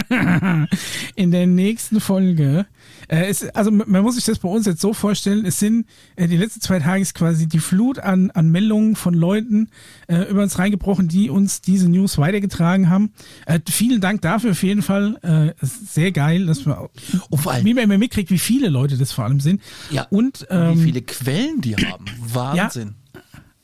[1.17, 2.67] in der nächsten Folge.
[3.09, 5.87] Äh, es, also man man muss sich das bei uns jetzt so vorstellen, es sind
[6.15, 9.71] äh, die letzten zwei Tage ist quasi die Flut an, an Meldungen von Leuten
[10.07, 13.13] äh, über uns reingebrochen, die uns diese News weitergetragen haben.
[13.47, 15.19] Äh, vielen Dank dafür auf jeden Fall.
[15.61, 16.89] Äh, sehr geil, dass wir
[17.31, 19.61] Und vor allem- wie man immer mitkriegt, wie viele Leute das vor allem sind.
[19.91, 22.05] Ja, Und, ähm, wie viele Quellen die haben.
[22.21, 22.95] Wahnsinn.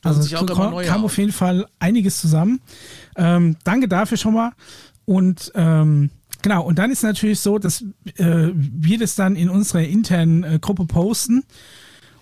[0.05, 2.61] Also sich auch es kam, auf jeden Fall einiges zusammen.
[3.17, 4.53] Ähm, danke dafür schon mal.
[5.05, 6.11] Und ähm,
[6.43, 7.83] genau, und dann ist natürlich so, dass
[8.17, 11.45] äh, wir das dann in unserer internen äh, Gruppe posten.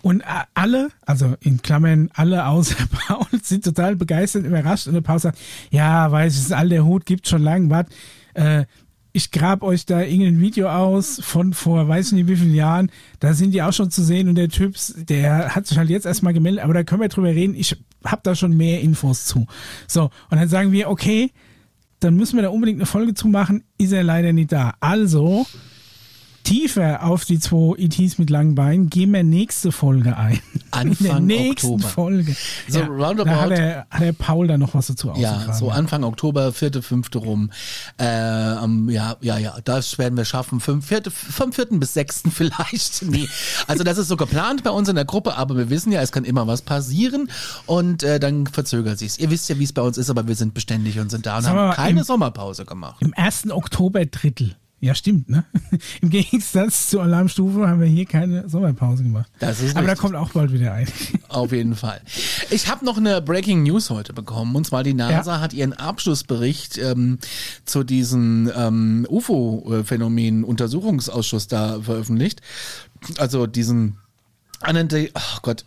[0.02, 2.76] Und äh, alle, also in Klammern alle außer
[3.06, 4.88] Paul, sind total begeistert, überrascht.
[4.88, 5.38] Und der Paul sagt,
[5.70, 7.86] ja, weiß ich, ist all der Hut, gibt schon lang, was.
[8.34, 8.64] Äh,
[9.12, 12.90] ich grab euch da irgendein Video aus von vor weiß ich nicht wie vielen Jahren.
[13.20, 16.06] Da sind die auch schon zu sehen und der Typ, der hat sich halt jetzt
[16.06, 17.54] erstmal gemeldet, aber da können wir drüber reden.
[17.54, 19.46] Ich habe da schon mehr Infos zu.
[19.86, 21.32] So, und dann sagen wir, okay,
[22.00, 23.64] dann müssen wir da unbedingt eine Folge zu machen.
[23.78, 24.74] Ist er leider nicht da.
[24.80, 25.46] Also
[26.44, 30.40] tiefer auf die zwei ETs mit langen Beinen gehen wir nächste Folge ein.
[30.70, 31.88] Anfang In der nächsten Oktober.
[31.88, 32.36] Folge.
[32.68, 35.70] So ja, roundabout- Da hat der, hat der Paul da noch was dazu Ja, so
[35.70, 37.50] Anfang Oktober, vierte, fünfte rum.
[37.98, 40.60] Äh, am- ja, ja, ja, das werden wir schaffen.
[40.60, 43.02] Fünf, vierte, vom vierten bis sechsten vielleicht.
[43.02, 43.28] Nee.
[43.66, 46.12] Also das ist so geplant bei uns in der Gruppe, aber wir wissen ja, es
[46.12, 47.28] kann immer was passieren
[47.66, 49.18] und äh, dann verzögert sich's.
[49.18, 51.36] Ihr wisst ja, wie es bei uns ist, aber wir sind beständig und sind da
[51.38, 52.96] und wir haben mal, keine im- Sommerpause gemacht.
[53.00, 54.56] Im ersten Oktober-Drittel.
[54.82, 55.44] Ja, stimmt, ne?
[56.00, 59.30] Im Gegensatz zur Alarmstufe haben wir hier keine Sommerpause gemacht.
[59.38, 60.88] Das ist Aber da kommt auch bald wieder ein.
[61.28, 62.00] Auf jeden Fall.
[62.50, 64.56] Ich habe noch eine Breaking News heute bekommen.
[64.56, 67.18] Und zwar die NASA hat ihren Abschlussbericht ähm,
[67.64, 72.42] zu diesem ähm, UFO-Phänomen-Untersuchungsausschuss da veröffentlicht.
[73.18, 73.98] Also diesen
[74.68, 75.64] Unidentified, oh Gott,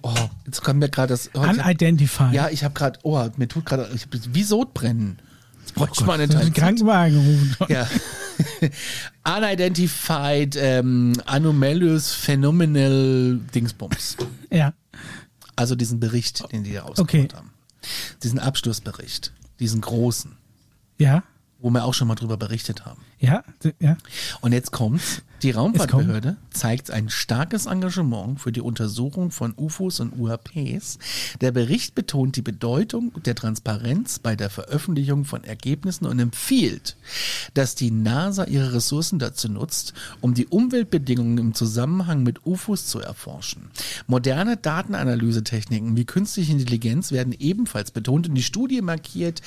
[0.00, 0.14] oh,
[0.46, 1.28] jetzt kommt mir gerade das.
[1.34, 2.32] Oh, hab, Unidentified.
[2.32, 3.86] ja, ich habe gerade, oh, mir tut gerade,
[4.32, 5.18] wie Sodbrennen.
[5.64, 7.56] Jetzt bräuchte Oh Das ist ein Teil- Krankenwagen gerufen.
[7.72, 7.88] ja.
[9.36, 14.16] Unidentified ähm, Anomalous Phenomenal Dingsbums.
[14.50, 14.74] Ja.
[15.56, 17.28] Also diesen Bericht, den die da rausgebracht Okay.
[17.34, 17.50] haben.
[18.22, 19.32] Diesen Abschlussbericht.
[19.60, 20.36] Diesen großen,
[20.98, 21.22] Ja.
[21.60, 23.00] wo wir auch schon mal drüber berichtet haben.
[23.20, 23.44] Ja.
[23.78, 23.96] Ja.
[24.40, 25.22] Und jetzt kommt's.
[25.44, 30.98] Die Raumfahrtbehörde zeigt ein starkes Engagement für die Untersuchung von UFOs und UAPs.
[31.42, 36.96] Der Bericht betont die Bedeutung der Transparenz bei der Veröffentlichung von Ergebnissen und empfiehlt,
[37.52, 43.00] dass die NASA ihre Ressourcen dazu nutzt, um die Umweltbedingungen im Zusammenhang mit UFOs zu
[43.00, 43.68] erforschen.
[44.06, 49.42] Moderne Datenanalysetechniken wie künstliche Intelligenz werden ebenfalls betont und die Studie markiert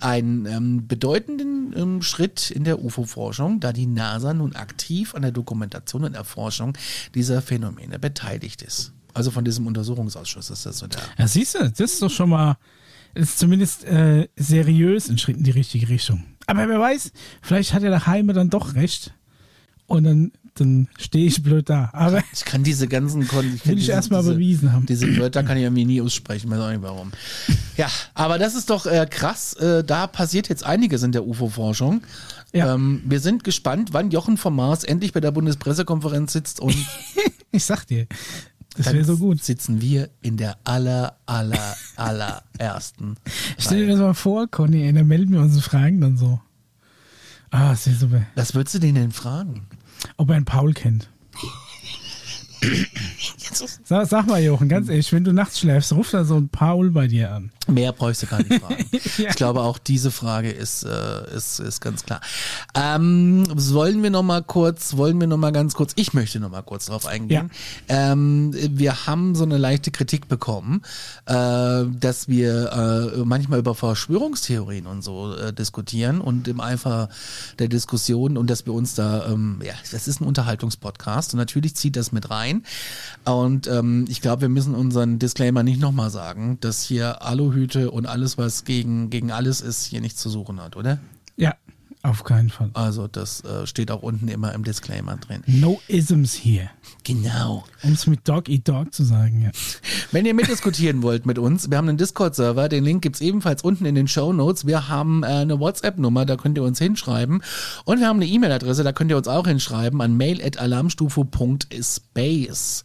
[0.00, 5.41] einen ähm, bedeutenden ähm, Schritt in der UFO-Forschung, da die NASA nun aktiv an der
[5.42, 6.76] Dokumentation und Erforschung
[7.14, 8.92] dieser Phänomene beteiligt ist.
[9.14, 11.00] Also von diesem Untersuchungsausschuss ist das so der.
[11.18, 12.56] Ja, siehst du, das ist doch schon mal,
[13.14, 16.24] ist zumindest äh, seriös ein Schritt in die richtige Richtung.
[16.46, 19.12] Aber wer weiß, vielleicht hat ja der Heime dann doch recht.
[19.86, 21.90] Und dann, dann stehe ich blöd da.
[21.92, 24.86] Aber Ich kann diese ganzen Kon ich Will ich diese, erst mal diese, bewiesen haben.
[24.86, 27.12] Diese Wörter kann ich irgendwie nie aussprechen, weiß auch nicht warum.
[27.76, 29.52] Ja, aber das ist doch äh, krass.
[29.54, 32.02] Äh, da passiert jetzt einiges in der UFO-Forschung.
[32.52, 32.74] Ja.
[32.74, 36.76] Ähm, wir sind gespannt, wann Jochen vom Mars endlich bei der Bundespressekonferenz sitzt und
[37.50, 38.06] ich sag dir,
[38.76, 39.42] das wäre so gut.
[39.42, 43.16] sitzen wir in der aller, aller, allerersten.
[43.58, 46.40] Stell dir das mal vor, Conny, ey, dann melden wir uns und fragen dann so.
[47.50, 48.22] Ah, das wäre super.
[48.34, 49.66] Was würdest du den denn fragen?
[50.16, 51.10] Ob er einen Paul kennt.
[53.84, 56.90] Sag, sag mal, Jochen, ganz ehrlich, wenn du nachts schläfst, ruft da so ein Paul
[56.90, 57.50] bei dir an.
[57.68, 58.86] Mehr bräuchst du gar nicht fragen.
[59.18, 59.28] Ja.
[59.28, 62.20] Ich glaube, auch diese Frage ist, äh, ist, ist ganz klar.
[62.74, 66.50] Ähm, wollen wir noch mal kurz, wollen wir noch mal ganz kurz, ich möchte noch
[66.50, 67.50] mal kurz drauf eingehen.
[67.88, 70.82] Ähm, wir haben so eine leichte Kritik bekommen,
[71.26, 77.08] äh, dass wir äh, manchmal über Verschwörungstheorien und so äh, diskutieren und im Eifer
[77.58, 81.74] der Diskussion und dass wir uns da, ähm, ja, das ist ein Unterhaltungspodcast und natürlich
[81.76, 82.64] zieht das mit rein.
[83.24, 88.06] Und ähm, ich glaube, wir müssen unseren Disclaimer nicht nochmal sagen, dass hier Aluhüte und
[88.06, 90.98] alles, was gegen, gegen alles ist, hier nichts zu suchen hat, oder?
[91.36, 91.54] Ja,
[92.02, 92.70] auf keinen Fall.
[92.74, 95.44] Also das äh, steht auch unten immer im Disclaimer drin.
[95.46, 96.68] No Isms hier.
[97.04, 97.64] Genau.
[97.82, 99.52] Um es mit Dog Eat Dog zu sagen, ja.
[100.10, 103.84] Wenn ihr mitdiskutieren wollt mit uns, wir haben einen Discord-Server, den Link gibt's ebenfalls unten
[103.84, 104.66] in den Show Notes.
[104.66, 107.44] Wir haben äh, eine WhatsApp-Nummer, da könnt ihr uns hinschreiben.
[107.84, 112.82] Und wir haben eine E-Mail-Adresse, da könnt ihr uns auch hinschreiben an mail.alarmstufe.space.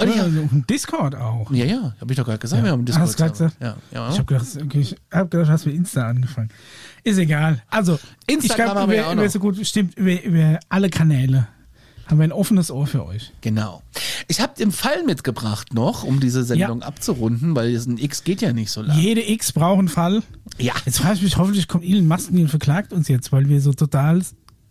[0.00, 1.50] Und ich Ja, hab, ein Discord auch.
[1.52, 2.64] ja, ja, habe ich doch gerade gesagt, Ja.
[2.64, 3.54] wir haben Ah, hast du gesagt?
[3.60, 4.08] Ja, ja.
[4.10, 6.48] Ich habe gedacht, okay, ich hab gedacht, du hast mit Insta angefangen.
[7.04, 7.62] Ist egal.
[7.68, 9.28] Also, Instagram ich glaub, haben wir über, ja auch noch.
[9.30, 11.48] so gut, stimmt, über, über alle Kanäle
[12.06, 13.30] haben wir ein offenes Ohr für euch.
[13.40, 13.82] Genau.
[14.26, 18.52] Ich habe den Fall mitgebracht noch, um diese Sendung abzurunden, weil ein X geht ja
[18.52, 19.00] nicht so lange.
[19.00, 20.22] Jede X braucht einen Fall.
[20.58, 20.72] Ja.
[20.86, 23.72] Jetzt frage ich mich, hoffentlich kommt Elon Musk und verklagt uns jetzt, weil wir so
[23.72, 24.22] total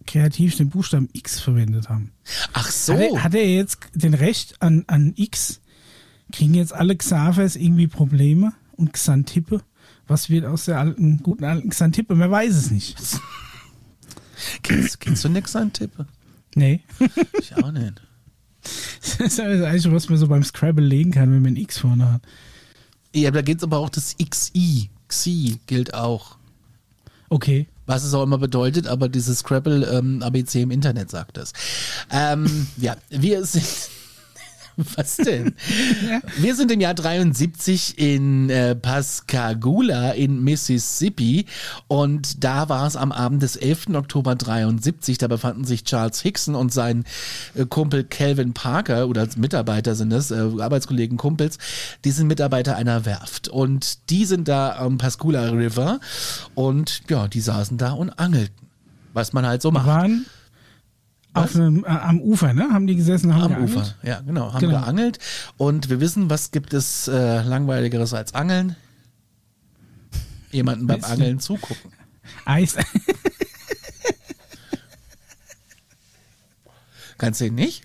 [0.10, 2.12] kreativ den Buchstaben X verwendet haben.
[2.54, 2.94] Ach so.
[2.94, 5.62] Hat, er, hat er jetzt den Recht an, an X?
[6.32, 9.62] Kriegen jetzt alle Xavers irgendwie Probleme und Xantippe?
[10.08, 12.16] Was wird aus der alten, guten alten Xantippe?
[12.16, 12.98] Man weiß es nicht.
[14.64, 16.08] Kennst, kennst du nix an Tippe?
[16.56, 16.82] Nee.
[17.40, 18.02] Ich auch nicht.
[18.62, 21.80] Das ist das Einzige, was man so beim Scrabble legen kann, wenn man ein X
[21.80, 22.22] vorne hat.
[23.14, 24.90] Ja, da geht's aber auch das XI.
[25.10, 26.38] XI gilt auch.
[27.28, 27.68] Okay.
[27.90, 31.54] Was es auch immer bedeutet, aber dieses Scrabble ähm, ABC im Internet sagt das.
[32.12, 33.66] Ähm, ja, wir sind.
[34.96, 35.56] Was denn?
[36.38, 41.46] Wir sind im Jahr 73 in äh, Pascagoula in Mississippi
[41.88, 43.88] und da war es am Abend des 11.
[43.94, 45.18] Oktober 73.
[45.18, 47.04] Da befanden sich Charles Hickson und sein
[47.56, 51.58] äh, Kumpel Calvin Parker oder als Mitarbeiter sind das, äh, Arbeitskollegen, Kumpels,
[52.06, 56.00] die sind Mitarbeiter einer Werft und die sind da am Pascagoula River
[56.56, 58.68] und ja, die saßen da und angelten.
[59.14, 59.88] Was man halt so macht.
[59.88, 60.26] Waren
[61.44, 62.70] Auf einem, äh, am Ufer, ne?
[62.72, 63.78] Haben die gesessen, haben Am geangelt?
[63.78, 64.80] Ufer, ja, genau, haben Genau.
[64.82, 65.20] geangelt.
[65.58, 68.76] Und wir wissen, was gibt es äh, langweiligeres als Angeln?
[70.52, 71.04] Jemanden beim?
[71.04, 71.92] Angeln zugucken.
[72.46, 72.76] Eis.
[77.18, 77.84] Kannst du ihn nicht?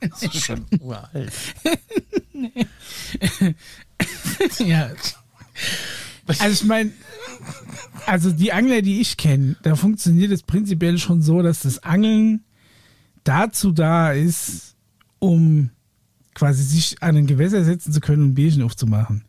[0.00, 1.32] Das ist schon uralt.
[4.58, 4.90] ja.
[6.26, 6.92] Also ich meine,
[8.06, 12.44] also die Angler, die ich kenne, da funktioniert es prinzipiell schon so, dass das Angeln
[13.24, 14.76] dazu da ist,
[15.18, 15.70] um
[16.34, 19.24] quasi sich an ein Gewässer setzen zu können und ein Bierchen aufzumachen.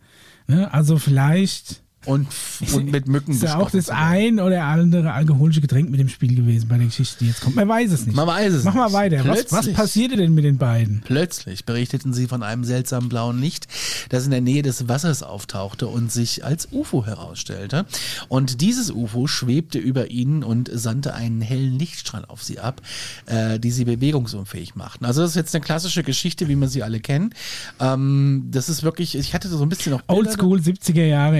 [0.47, 0.71] Ne?
[0.73, 2.27] Also vielleicht Und,
[2.73, 6.33] und mit Mücken ist ja auch das ein oder andere alkoholische Getränk mit dem Spiel
[6.33, 7.57] gewesen bei der Geschichte, die jetzt kommt.
[7.57, 8.15] Man weiß es nicht.
[8.15, 8.93] Man weiß es Mach mal nicht.
[8.93, 9.27] weiter.
[9.27, 11.01] Was, was passierte denn mit den beiden?
[11.03, 13.67] Plötzlich berichteten sie von einem seltsamen blauen Licht,
[14.09, 17.85] das in der Nähe des Wassers auftauchte und sich als UFO herausstellte.
[18.29, 22.81] Und dieses UFO schwebte über ihnen und sandte einen hellen Lichtstrahl auf sie ab,
[23.25, 25.03] äh, die sie bewegungsunfähig machten.
[25.03, 27.33] Also das ist jetzt eine klassische Geschichte, wie man sie alle kennt.
[27.81, 31.39] Ähm, das ist wirklich, ich hatte so ein bisschen noch Oldschool 70er Jahre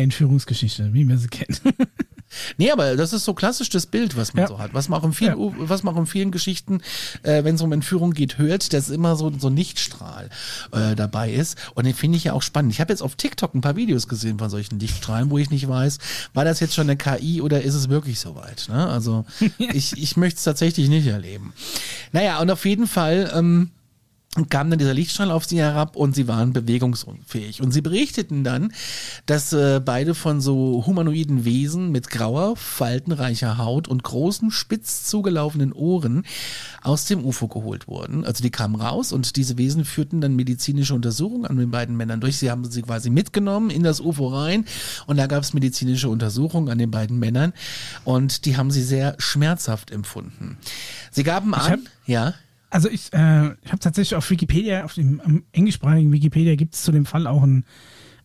[0.49, 1.61] Entführungsgeschichte, wie man sie kennt.
[2.59, 4.47] Nee, aber das ist so klassisch das Bild, was man Ja.
[4.49, 4.71] so hat.
[4.75, 5.51] Was man auch in vielen, Ja.
[5.57, 6.81] was man auch in vielen Geschichten,
[7.23, 10.29] äh, wenn es um Entführung geht, hört, dass immer so, so ein Lichtstrahl
[10.71, 11.57] äh, dabei ist.
[11.73, 12.71] Und den finde ich ja auch spannend.
[12.71, 15.67] Ich habe jetzt auf TikTok ein paar Videos gesehen von solchen Lichtstrahlen, wo ich nicht
[15.67, 15.97] weiß,
[16.35, 18.67] war das jetzt schon eine KI oder ist es wirklich soweit?
[18.69, 18.87] Ne?
[18.87, 19.25] Also
[19.57, 21.53] ich, ich möchte es tatsächlich nicht erleben.
[22.11, 23.31] Naja, und auf jeden Fall.
[23.33, 23.71] Ähm,
[24.49, 27.61] kam dann dieser Lichtstrahl auf sie herab und sie waren bewegungsunfähig.
[27.63, 28.71] Und sie berichteten dann,
[29.25, 35.73] dass äh, beide von so humanoiden Wesen mit grauer, faltenreicher Haut und großen, spitz zugelaufenen
[35.73, 36.25] Ohren
[36.83, 38.23] aus dem UFO geholt wurden.
[38.23, 42.21] Also die kamen raus und diese Wesen führten dann medizinische Untersuchungen an den beiden Männern
[42.21, 42.37] durch.
[42.37, 44.65] Sie haben sie quasi mitgenommen in das UFO rein
[45.07, 47.51] und da gab es medizinische Untersuchungen an den beiden Männern
[48.05, 50.57] und die haben sie sehr schmerzhaft empfunden.
[51.09, 52.35] Sie gaben an, ja,
[52.69, 56.91] Also ich, äh, ich habe tatsächlich auf Wikipedia, auf dem englischsprachigen Wikipedia gibt es zu
[56.91, 57.65] dem Fall auch einen,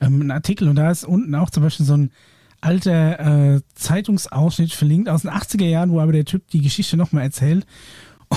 [0.01, 2.11] ähm, einen Artikel und da ist unten auch zum Beispiel so ein
[2.61, 7.25] alter äh, Zeitungsausschnitt verlinkt aus den 80er Jahren, wo aber der Typ die Geschichte nochmal
[7.25, 7.67] erzählt.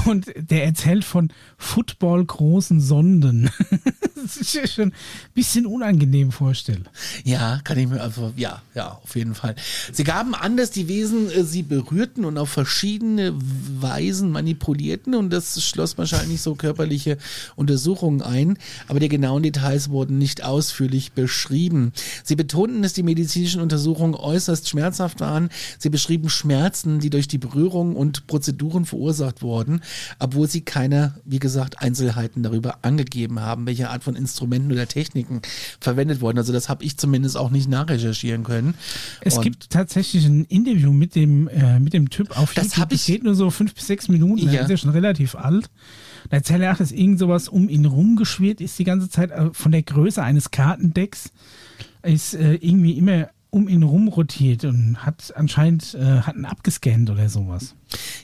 [0.06, 3.50] Und der erzählt von Football-großen Sonden.
[4.16, 4.94] das ist schon ein
[5.34, 6.88] bisschen unangenehm vorstellen.
[7.24, 9.56] Ja, kann ich mir also ja, ja, auf jeden Fall.
[9.92, 15.32] Sie gaben an, dass die Wesen äh, sie berührten und auf verschiedene Weisen manipulierten und
[15.32, 17.18] das schloss wahrscheinlich so körperliche
[17.56, 21.94] Untersuchungen ein, aber die genauen Details wurden nicht ausführlich beschrieben.
[22.24, 25.50] Sie betonten, dass die medizinischen Untersuchungen äußerst schmerzhaft waren.
[25.80, 29.82] Sie beschrieben Schmerzen, die durch die Berührung und Prozeduren verursacht wurden,
[30.20, 35.42] obwohl sie keine, wie gesagt, Einzelheiten darüber angegeben haben, welche Art von Instrumenten oder Techniken
[35.80, 36.38] verwendet wurden.
[36.38, 38.74] Also das habe ich zumindest auch nicht nachrecherchieren können.
[39.22, 42.80] Es Und gibt tatsächlich ein Interview mit dem, äh, mit dem Typ auf Das YouTube.
[42.82, 44.50] hab ich- Das geht nur so fünf bis sechs Minuten.
[44.50, 44.62] Ja.
[44.62, 45.70] Ist ja schon relativ alt.
[46.30, 49.32] Da erzählt er auch, dass irgend sowas um ihn rumgeschwirrt ist die ganze Zeit.
[49.32, 51.32] äh, Von der Größe eines Kartendecks
[52.04, 57.10] ist äh, irgendwie immer um ihn rum rotiert und hat anscheinend äh, hat ihn abgescannt
[57.10, 57.76] oder sowas.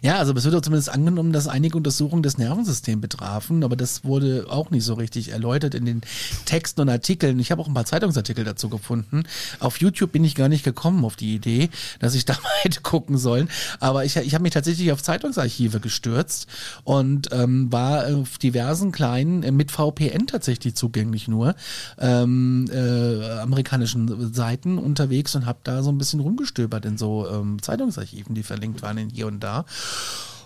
[0.02, 4.04] Ja, also es wird auch zumindest angenommen, dass einige Untersuchungen das Nervensystem betrafen, aber das
[4.04, 6.02] wurde auch nicht so richtig erläutert in den
[6.45, 7.39] Texten und Artikeln.
[7.39, 9.23] Ich habe auch ein paar Zeitungsartikel dazu gefunden.
[9.60, 12.82] Auf YouTube bin ich gar nicht gekommen auf die Idee, dass ich da mal hätte
[12.82, 13.49] gucken sollen,
[13.80, 16.47] aber ich, ich habe mich tatsächlich auf Zeitungsarchive gestürzt
[16.84, 21.56] und ähm, war auf diversen kleinen, äh, mit VPN tatsächlich zugänglich nur,
[21.99, 27.62] ähm, äh, amerikanischen Seiten unterwegs und habe da so ein bisschen rumgestöbert in so ähm,
[27.62, 29.52] Zeitungsarchiven, die verlinkt waren in hier und da.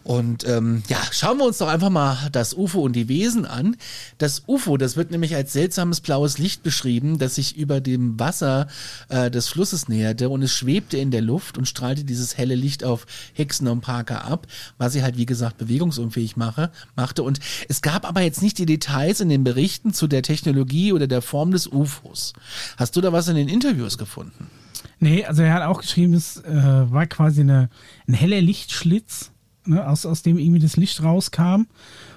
[0.08, 3.76] Und ähm, ja, schauen wir uns doch einfach mal das UFO und die Wesen an.
[4.18, 8.68] Das UFO, das wird nämlich als seltsames blaues Licht beschrieben, das sich über dem Wasser
[9.10, 12.86] äh, des Flusses näherte und es schwebte in der Luft und strahlte dieses helle Licht
[12.86, 17.22] auf Hickson und Parker ab, was sie halt wie gesagt bewegungsunfähig mache, machte.
[17.22, 21.08] Und es gab aber jetzt nicht die Details in den Berichten zu der Technologie oder
[21.08, 22.32] der Form des UFOs.
[22.78, 24.50] Hast du da was in den Interviews gefunden?
[25.00, 27.70] Nee, also er hat auch geschrieben, es äh, war quasi eine,
[28.08, 29.32] ein heller Lichtschlitz,
[29.66, 31.68] ne, aus, aus dem irgendwie das Licht rauskam.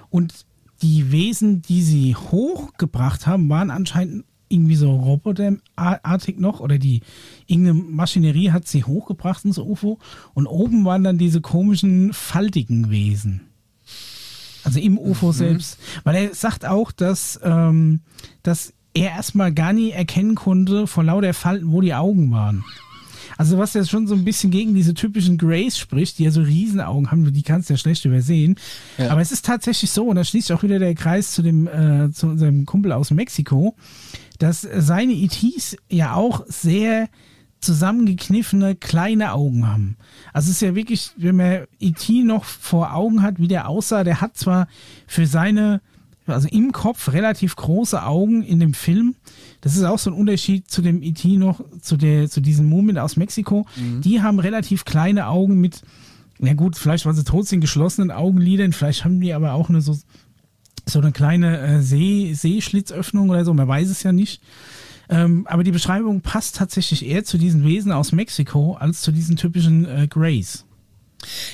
[0.09, 0.45] Und
[0.81, 7.01] die Wesen, die sie hochgebracht haben, waren anscheinend irgendwie so roboterartig noch oder die
[7.47, 9.97] irgendeine Maschinerie hat sie hochgebracht ins UFO
[10.33, 13.41] und oben waren dann diese komischen faltigen Wesen.
[14.63, 15.79] Also im UFO selbst.
[16.03, 18.01] Weil er sagt auch, dass, ähm,
[18.43, 22.63] dass er erstmal gar nie erkennen konnte vor lauter Falten, wo die Augen waren.
[23.37, 26.41] Also was ja schon so ein bisschen gegen diese typischen Grays spricht, die ja so
[26.41, 28.55] Riesenaugen haben, die kannst du ja schlecht übersehen.
[28.97, 29.09] Ja.
[29.09, 32.11] Aber es ist tatsächlich so, und da schließt auch wieder der Kreis zu dem, äh,
[32.11, 33.75] zu unserem Kumpel aus Mexiko,
[34.37, 37.07] dass seine ETs ja auch sehr
[37.61, 39.97] zusammengekniffene kleine Augen haben.
[40.33, 42.23] Also es ist ja wirklich, wenn man E.T.
[42.23, 44.67] noch vor Augen hat, wie der aussah, der hat zwar
[45.07, 45.81] für seine,
[46.31, 49.15] also im Kopf relativ große Augen in dem Film.
[49.61, 51.37] Das ist auch so ein Unterschied zu dem E.T.
[51.37, 53.65] noch, zu der, zu diesem Moment aus Mexiko.
[53.75, 54.01] Mhm.
[54.01, 55.81] Die haben relativ kleine Augen mit,
[56.39, 59.81] na gut, vielleicht weil sie tot sind, geschlossenen Augenlidern, vielleicht haben die aber auch eine
[59.81, 59.97] so,
[60.85, 64.41] so eine kleine äh, See, Seeschlitzöffnung oder so, man weiß es ja nicht.
[65.09, 69.35] Ähm, aber die Beschreibung passt tatsächlich eher zu diesen Wesen aus Mexiko als zu diesen
[69.35, 70.65] typischen äh, Greys.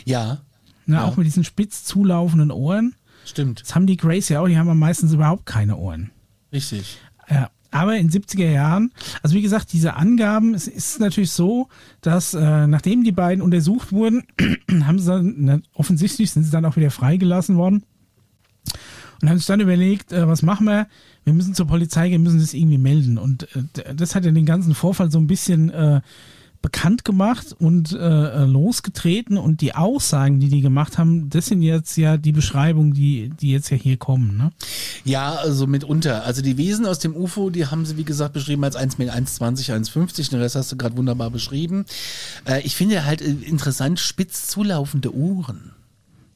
[0.06, 0.42] Ja.
[0.86, 1.06] Na, ja.
[1.06, 2.96] Auch mit diesen spitz zulaufenden Ohren.
[3.28, 3.62] Stimmt.
[3.62, 6.12] Das haben die Greys ja auch, die haben ja meistens überhaupt keine Ohren.
[6.52, 6.98] Richtig.
[7.30, 7.50] Ja.
[7.70, 11.68] Aber in 70er Jahren, also wie gesagt, diese Angaben, es ist natürlich so,
[12.00, 14.24] dass äh, nachdem die beiden untersucht wurden,
[14.86, 17.84] haben sie dann, na, offensichtlich sind sie dann auch wieder freigelassen worden
[19.22, 20.88] und haben sich dann überlegt, äh, was machen wir?
[21.24, 23.18] Wir müssen zur Polizei gehen, müssen das irgendwie melden.
[23.18, 26.02] Und äh, das hat ja den ganzen Vorfall so ein bisschen äh,
[26.68, 31.62] bekannt gemacht und äh, äh, losgetreten und die Aussagen, die die gemacht haben, das sind
[31.62, 34.36] jetzt ja die Beschreibungen, die, die jetzt ja hier kommen.
[34.36, 34.52] Ne?
[35.06, 36.26] Ja, also mitunter.
[36.26, 39.14] Also die Wesen aus dem UFO, die haben sie wie gesagt beschrieben als 1 Meter
[39.14, 40.32] 1,20, 1,50.
[40.32, 41.86] Den Rest hast du gerade wunderbar beschrieben.
[42.46, 45.72] Äh, ich finde halt äh, interessant spitz zulaufende Ohren.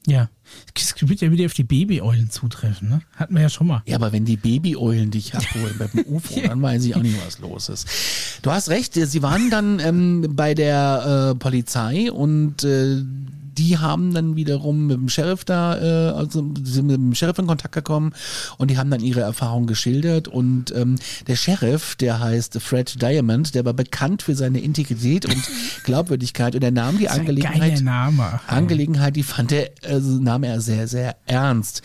[0.07, 0.29] Ja.
[0.75, 3.01] Es wird ja wieder auf die Babyeulen zutreffen, ne?
[3.15, 3.83] Hatten wir ja schon mal.
[3.85, 7.39] Ja, aber wenn die Babyeulen dich abholen beim UFO, dann weiß ich auch nicht, was
[7.39, 7.87] los ist.
[8.41, 13.03] Du hast recht, sie waren dann ähm, bei der äh, Polizei und äh,
[13.57, 17.47] die haben dann wiederum mit dem Sheriff da, äh, also sind mit dem Sheriff in
[17.47, 18.13] Kontakt gekommen
[18.57, 20.95] und die haben dann ihre Erfahrungen geschildert und ähm,
[21.27, 25.41] der Sheriff, der heißt Fred Diamond, der war bekannt für seine Integrität und
[25.83, 27.81] Glaubwürdigkeit und er nahm die Angelegenheit.
[28.47, 31.81] Angelegenheit, die fand er, also nahm er sehr, sehr ernst.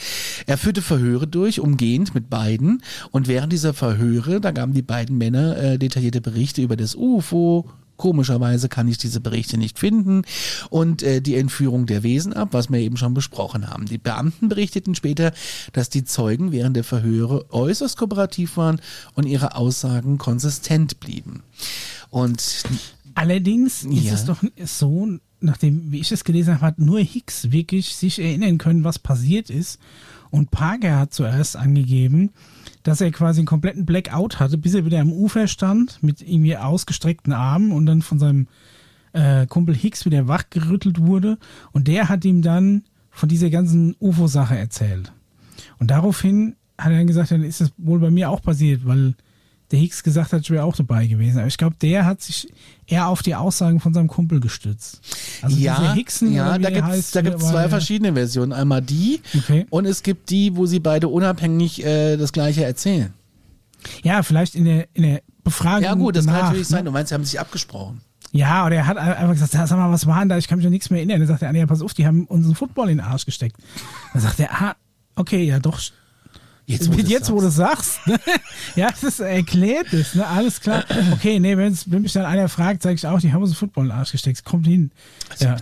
[0.46, 5.18] Er führte Verhöre durch, umgehend mit beiden und während dieser Verhöre, da gaben die beiden
[5.18, 10.23] Männer äh, detaillierte Berichte über das UFO, Komischerweise kann ich diese Berichte nicht finden
[10.71, 13.87] und äh, die Entführung der Wesen ab, was wir eben schon besprochen haben.
[13.87, 15.33] Die Beamten berichteten später,
[15.73, 18.81] dass die Zeugen während der Verhöre äußerst kooperativ waren
[19.15, 21.43] und ihre Aussagen konsistent blieben.
[22.11, 22.63] Und
[23.15, 24.15] allerdings ist ja.
[24.15, 28.59] es doch so, nachdem wie ich es gelesen habe, hat nur Hicks wirklich sich erinnern
[28.59, 29.79] können, was passiert ist.
[30.31, 32.31] Und Parker hat zuerst angegeben,
[32.87, 36.57] dass er quasi einen kompletten Blackout hatte, bis er wieder am Ufer stand mit irgendwie
[36.57, 38.46] ausgestreckten Armen und dann von seinem
[39.12, 41.38] äh, Kumpel Hicks wieder wachgerüttelt wurde.
[41.72, 45.12] Und der hat ihm dann von dieser ganzen UFO-Sache erzählt.
[45.81, 49.14] Und daraufhin hat er dann gesagt, dann ist es wohl bei mir auch passiert, weil
[49.70, 51.38] der Hicks gesagt hat, ich wäre auch dabei gewesen.
[51.38, 52.52] Aber ich glaube, der hat sich
[52.87, 55.00] eher auf die Aussagen von seinem Kumpel gestützt.
[55.42, 57.68] Also ja, Hicksen, ja da gibt es zwei ja.
[57.68, 58.52] verschiedene Versionen.
[58.52, 59.66] Einmal die okay.
[59.70, 63.12] und es gibt die, wo sie beide unabhängig äh, das Gleiche erzählen.
[64.02, 65.83] Ja, vielleicht in der, in der Befragung.
[65.83, 66.76] Ja gut, das nach, kann natürlich ne?
[66.76, 66.85] sein.
[66.85, 68.00] Du meinst, sie haben sich abgesprochen.
[68.33, 70.37] Ja, oder er hat einfach gesagt, sag mal, was war denn da?
[70.37, 71.20] Ich kann mich an nichts mehr erinnern.
[71.20, 73.57] Dann sagt er, ja, pass auf, die haben unseren Football in den Arsch gesteckt.
[74.12, 74.76] Dann sagt er, ah,
[75.14, 75.81] okay, ja doch,
[76.68, 78.18] Jetzt, wo, jetzt, wo du sagst, ne?
[78.76, 80.26] ja, das ist erklärt ist, ne?
[80.26, 80.85] alles klar.
[81.12, 83.85] Okay, nee, wenn mich dann einer fragt, sage ich auch, die haben uns einen Football
[83.85, 84.90] in den Arsch gesteckt, kommt hin.
[85.38, 85.57] Ja.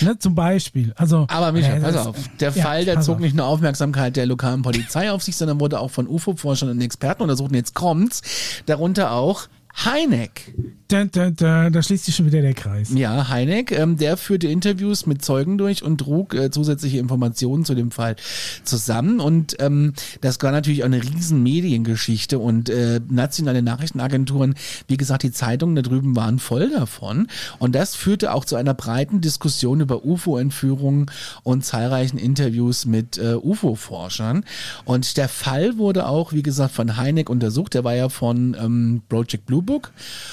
[0.00, 0.92] Ne, zum Beispiel.
[0.96, 2.16] Also, Aber Michael, ja, pass auf.
[2.40, 3.20] Der ja, Fall, der zog auf.
[3.20, 7.22] nicht nur Aufmerksamkeit der lokalen Polizei auf sich, sondern wurde auch von UFO-Forschern und Experten
[7.22, 7.50] untersucht.
[7.50, 8.22] Und jetzt kommt's.
[8.66, 9.46] Darunter auch
[9.84, 10.54] Heineck.
[10.90, 12.90] Da, da, da, da schließt sich schon wieder der Kreis.
[12.92, 17.76] Ja, Heineck, ähm, der führte Interviews mit Zeugen durch und trug äh, zusätzliche Informationen zu
[17.76, 18.16] dem Fall
[18.64, 19.20] zusammen.
[19.20, 24.56] Und ähm, das war natürlich auch eine riesen Mediengeschichte und äh, nationale Nachrichtenagenturen,
[24.88, 27.28] wie gesagt, die Zeitungen da drüben waren voll davon.
[27.60, 31.06] Und das führte auch zu einer breiten Diskussion über UFO-Entführungen
[31.44, 34.44] und zahlreichen Interviews mit äh, UFO-Forschern.
[34.86, 37.74] Und der Fall wurde auch, wie gesagt, von Heineck untersucht.
[37.74, 39.92] Der war ja von ähm, Project Blue Book.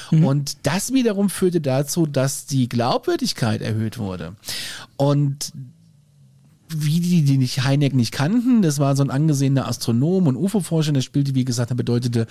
[0.09, 0.25] Mhm.
[0.25, 4.35] Und das wiederum führte dazu, dass die Glaubwürdigkeit erhöht wurde.
[4.97, 5.53] Und
[6.69, 10.91] wie die, die nicht Heineck nicht kannten, das war so ein angesehener Astronom und UFO-Forscher,
[10.91, 12.27] der spielte, wie gesagt, eine bedeutende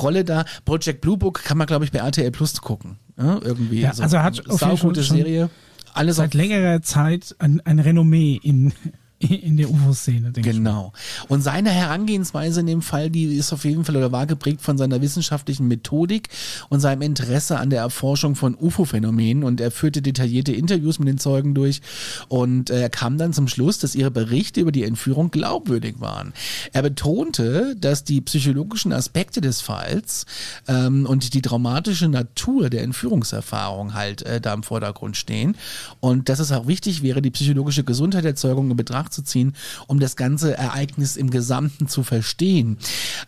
[0.00, 0.44] Rolle da.
[0.64, 2.96] Project Blue Book kann man, glaube ich, bei RTL Plus gucken.
[3.18, 3.80] Ja, irgendwie.
[3.80, 5.50] Ja, also, also hat jeden Fall Serie.
[5.92, 8.72] Alles seit längerer Zeit ein, ein Renommee in,
[9.18, 10.92] in der UFO-Szene, denke genau.
[10.94, 11.00] ich.
[11.14, 11.28] Genau.
[11.28, 14.76] Und seine Herangehensweise in dem Fall, die ist auf jeden Fall oder war geprägt von
[14.76, 16.28] seiner wissenschaftlichen Methodik
[16.68, 19.44] und seinem Interesse an der Erforschung von UFO-Phänomenen.
[19.44, 21.80] Und er führte detaillierte Interviews mit den Zeugen durch
[22.28, 26.32] und äh, er kam dann zum Schluss, dass ihre Berichte über die Entführung glaubwürdig waren.
[26.72, 30.26] Er betonte, dass die psychologischen Aspekte des Falls
[30.68, 35.56] ähm, und die traumatische Natur der Entführungserfahrung halt äh, da im Vordergrund stehen
[36.00, 39.54] und dass es auch wichtig wäre, die psychologische Gesundheit der Zeugung in Betracht nachzuziehen,
[39.86, 42.78] um das ganze Ereignis im Gesamten zu verstehen.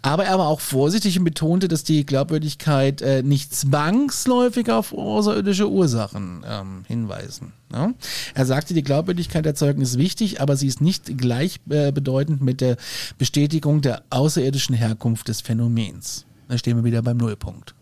[0.03, 5.70] Aber er war auch vorsichtig und betonte, dass die Glaubwürdigkeit äh, nicht zwangsläufig auf außerirdische
[5.70, 7.53] Ursachen ähm, hinweisen.
[7.72, 7.93] Ja?
[8.35, 12.61] Er sagte, die Glaubwürdigkeit der Zeugen ist wichtig, aber sie ist nicht gleichbedeutend äh, mit
[12.61, 12.77] der
[13.18, 16.27] Bestätigung der außerirdischen Herkunft des Phänomens.
[16.49, 17.76] Da stehen wir wieder beim Nullpunkt.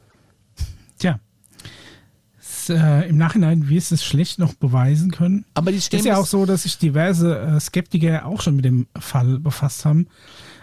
[2.69, 5.45] Äh, Im Nachhinein wirst du es schlecht noch beweisen können.
[5.55, 8.57] Aber die Es stehen ist ja auch so, dass sich diverse äh, Skeptiker auch schon
[8.57, 10.07] mit dem Fall befasst haben.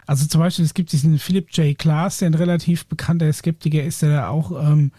[0.07, 1.77] Also zum Beispiel, es gibt diesen Philip J.
[1.77, 4.91] Klaas, der ein relativ bekannter Skeptiker ist, der da auch ähm,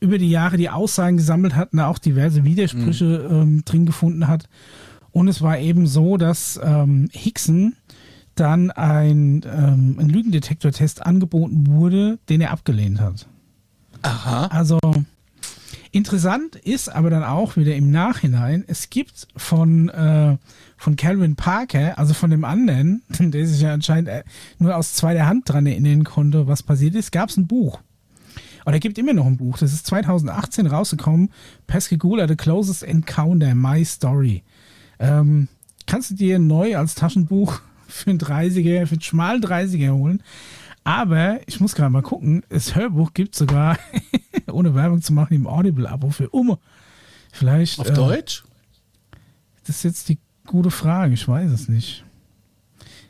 [0.00, 4.28] über die Jahre die Aussagen gesammelt hat und da auch diverse Widersprüche ähm, drin gefunden
[4.28, 4.48] hat.
[5.10, 7.74] Und es war eben so, dass ähm, Hickson
[8.34, 13.26] dann ein, ähm, ein Lügendetektortest angeboten wurde, den er abgelehnt hat.
[14.02, 14.46] Aha.
[14.46, 14.78] Also
[15.92, 20.36] interessant ist aber dann auch wieder im Nachhinein, es gibt von, äh,
[20.76, 24.24] von Calvin Parker, also von dem anderen, der sich ja anscheinend äh,
[24.58, 27.80] nur aus zweiter Hand dran erinnern konnte, was passiert ist, gab es ein Buch.
[28.64, 29.56] Oder er gibt immer noch ein Buch.
[29.56, 31.30] Das ist 2018 rausgekommen.
[31.66, 34.42] Pascagoula, The Closest Encounter, My Story.
[34.98, 35.48] Ähm,
[35.86, 40.22] kannst du dir neu als Taschenbuch für einen 30er, für einen schmalen 30er holen.
[40.84, 43.78] Aber ich muss gerade mal gucken, das Hörbuch gibt sogar,
[44.50, 46.58] ohne Werbung zu machen, im Audible-Abo für Umme.
[47.32, 47.78] Vielleicht.
[47.78, 48.44] Auf äh, Deutsch?
[49.66, 52.04] Das ist jetzt die gute Frage, ich weiß es nicht.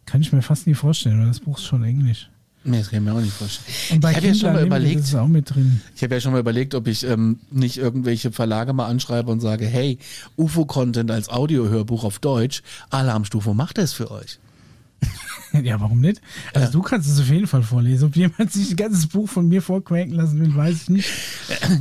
[0.07, 2.29] Kann ich mir fast nie vorstellen, weil das Buch ist schon Englisch.
[2.64, 4.01] Nee, das kann ich mir auch nicht vorstellen.
[4.01, 5.81] Ich habe ja schon mal überlegt, Das ist auch mit drin.
[5.95, 9.41] ich habe ja schon mal überlegt, ob ich ähm, nicht irgendwelche Verlage mal anschreibe und
[9.41, 9.99] sage, hey,
[10.37, 14.39] UFO-Content als Audiohörbuch auf Deutsch, Alarmstufe macht das für euch.
[15.62, 16.20] Ja, warum nicht?
[16.55, 18.09] Also du kannst es auf jeden Fall vorlesen.
[18.09, 21.11] Ob jemand sich ein ganzes Buch von mir vorquäken lassen will, weiß ich nicht.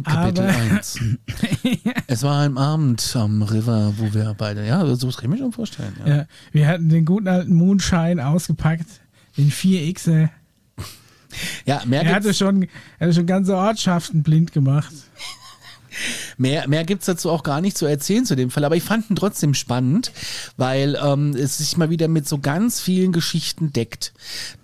[0.04, 1.00] Kapitel Aber- 1.
[2.08, 5.52] es war ein Abend am River, wo wir beide, ja, so kann ich mir schon
[5.52, 5.94] vorstellen.
[6.06, 6.16] Ja.
[6.18, 8.88] Ja, wir hatten den guten alten Moonshine ausgepackt,
[9.38, 10.30] den 4X.
[11.66, 12.64] Ja, mehr Er hatte schon,
[13.00, 14.94] er hatte schon ganze Ortschaften blind gemacht.
[16.38, 19.10] Mehr, mehr gibt's dazu auch gar nicht zu erzählen zu dem Fall, aber ich fand
[19.10, 20.12] ihn trotzdem spannend,
[20.58, 24.14] weil ähm, es sich mal wieder mit so ganz vielen Geschichten deckt,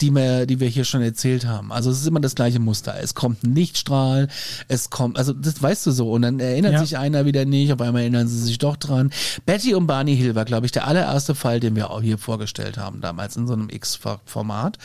[0.01, 1.71] die wir, die wir hier schon erzählt haben.
[1.71, 2.95] Also es ist immer das gleiche Muster.
[3.01, 4.27] Es kommt ein Lichtstrahl,
[4.67, 6.79] es kommt, also das weißt du so, und dann erinnert Ja.
[6.79, 9.11] sich einer wieder nicht, auf einmal erinnern sie sich doch dran.
[9.45, 12.77] Betty und Barney Hill war, glaube ich, der allererste Fall, den wir auch hier vorgestellt
[12.77, 14.77] haben, damals in so einem X-Format.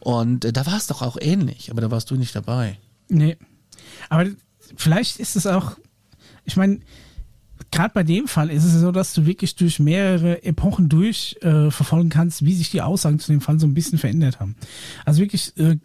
[0.00, 2.78] Und äh, da war es doch auch ähnlich, aber da warst du nicht dabei.
[3.08, 3.36] Nee.
[4.08, 4.26] Aber
[4.76, 5.72] vielleicht ist es auch,
[6.44, 6.80] ich meine,
[7.70, 11.70] gerade bei dem Fall ist es so, dass du wirklich durch mehrere Epochen durch äh,
[11.70, 14.56] verfolgen kannst, wie sich die Aussagen zu dem Fall so ein bisschen verändert haben.
[15.04, 15.76] Also wirklich, äh,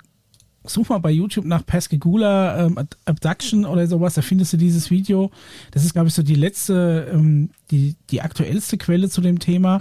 [0.66, 5.32] such mal bei YouTube nach Pascagoula ähm, Abduction oder sowas, da findest du dieses Video.
[5.72, 9.80] Das ist, glaube ich, so die letzte, ähm, die, die aktuellste Quelle zu dem Thema.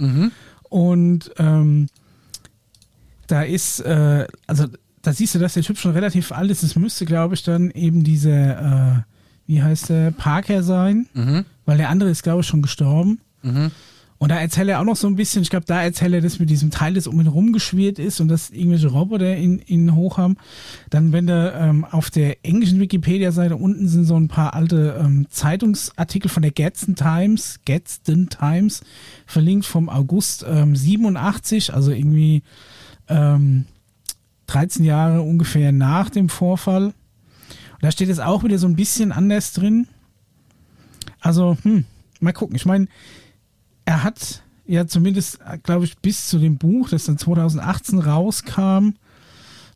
[0.69, 1.87] Und ähm,
[3.27, 4.65] da ist, äh, also
[5.01, 6.63] da siehst du, dass der Typ schon relativ alt ist.
[6.63, 9.01] Es müsste, glaube ich, dann eben diese, äh,
[9.49, 11.07] wie heißt der, Parker sein,
[11.65, 13.19] weil der andere ist, glaube ich, schon gestorben.
[14.19, 16.37] Und da erzählt er auch noch so ein bisschen, ich glaube, da erzählt er das
[16.37, 20.17] mit diesem Teil, das um ihn rumgeschwirrt ist und dass irgendwelche Roboter ihn, ihn hoch
[20.19, 20.35] haben.
[20.91, 25.25] Dann, wenn du ähm, auf der englischen Wikipedia-Seite unten sind so ein paar alte ähm,
[25.31, 28.81] Zeitungsartikel von der Gadsden Times, Gadsden Times,
[29.25, 32.43] verlinkt vom August ähm, 87, also irgendwie
[33.07, 33.65] ähm,
[34.45, 36.93] 13 Jahre ungefähr nach dem Vorfall.
[37.81, 39.87] Da steht es auch wieder so ein bisschen anders drin.
[41.21, 41.85] Also, hm,
[42.19, 42.55] mal gucken.
[42.55, 42.87] Ich meine,
[43.85, 48.93] er hat ja zumindest, glaube ich, bis zu dem Buch, das dann 2018 rauskam,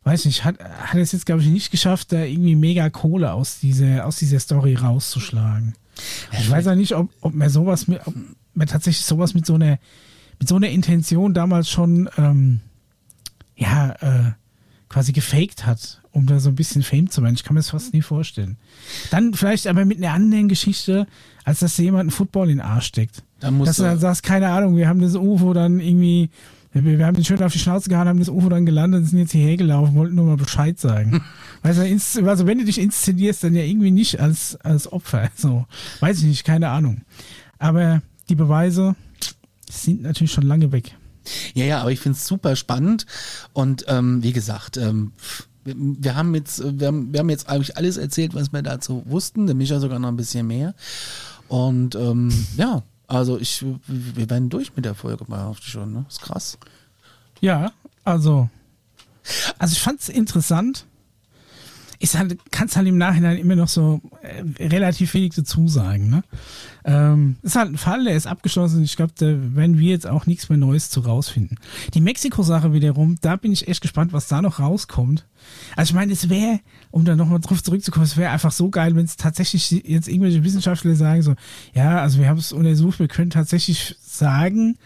[0.04, 3.32] weiß nicht, hat, hat er es jetzt, glaube ich, nicht geschafft, da irgendwie mega Kohle
[3.32, 5.74] aus dieser, aus dieser Story rauszuschlagen.
[6.32, 8.14] ich weiß ja nicht, ob, ob man sowas mit, ob
[8.54, 9.78] man tatsächlich sowas mit so einer,
[10.38, 12.60] mit so einer Intention damals schon, ähm,
[13.56, 14.32] ja, äh,
[14.94, 17.34] quasi gefaked hat, um da so ein bisschen Fame zu werden.
[17.34, 18.56] Ich kann mir das fast nie vorstellen.
[19.10, 21.08] Dann vielleicht aber mit einer anderen Geschichte,
[21.42, 23.24] als dass dir jemand einen Football in den Arsch steckt.
[23.40, 26.30] Dann musst dass du dann sagst, keine Ahnung, wir haben das UFO dann irgendwie,
[26.72, 29.06] wir, wir haben den schön auf die Schnauze gehauen, haben das UFO dann gelandet und
[29.06, 31.24] sind jetzt hierher gelaufen, wollten nur mal Bescheid sagen.
[31.62, 31.80] weißt
[32.20, 35.28] du, also wenn du dich inszenierst, dann ja irgendwie nicht als, als Opfer.
[35.36, 35.66] So,
[35.98, 37.00] weiß ich nicht, keine Ahnung.
[37.58, 38.94] Aber die Beweise
[39.68, 40.94] sind natürlich schon lange weg.
[41.54, 43.06] Ja, ja, aber ich finde es super spannend
[43.52, 45.12] und ähm, wie gesagt, ähm,
[45.64, 49.02] wir, wir haben jetzt, wir haben, wir haben jetzt eigentlich alles erzählt, was wir dazu
[49.06, 50.74] wussten, der Micha sogar noch ein bisschen mehr.
[51.48, 56.04] Und ähm, ja, also ich, wir werden durch mit der Folge mal auf schon, ne?
[56.08, 56.58] Ist krass.
[57.40, 57.72] Ja,
[58.04, 58.48] also,
[59.58, 60.86] also ich fand es interessant.
[61.98, 66.10] Ist halt, kannst halt im Nachhinein immer noch so äh, relativ wenig dazu sagen.
[66.10, 66.24] Ne?
[66.84, 68.82] Ähm, ist halt ein Fall, der ist abgeschlossen.
[68.82, 71.58] Ich glaube, da werden wir jetzt auch nichts mehr Neues zu rausfinden.
[71.94, 75.26] Die Mexiko-Sache wiederum, da bin ich echt gespannt, was da noch rauskommt.
[75.76, 78.96] Also ich meine, es wäre, um da nochmal drauf zurückzukommen, es wäre einfach so geil,
[78.96, 81.34] wenn es tatsächlich jetzt irgendwelche Wissenschaftler sagen so,
[81.74, 84.76] ja, also wir haben es untersucht, wir können tatsächlich sagen,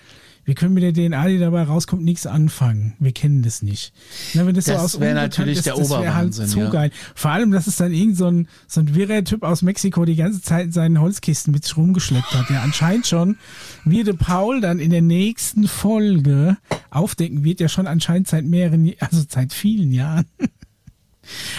[0.48, 2.94] wir können mit der DNA, die dabei rauskommt, nichts anfangen.
[2.98, 3.92] Wir kennen das nicht.
[4.32, 6.70] Na, wenn das, das so wäre natürlich ist, der das wäre halt zu ja.
[6.70, 6.90] geil.
[7.14, 10.16] Vor allem, dass es dann irgend so ein, so ein wirrer Typ aus Mexiko die
[10.16, 13.36] ganze Zeit in seinen Holzkisten mit sich rumgeschleppt hat, der anscheinend schon,
[13.84, 16.56] wie der Paul dann in der nächsten Folge
[16.88, 20.24] aufdecken wird, ja schon anscheinend seit mehreren, also seit vielen Jahren.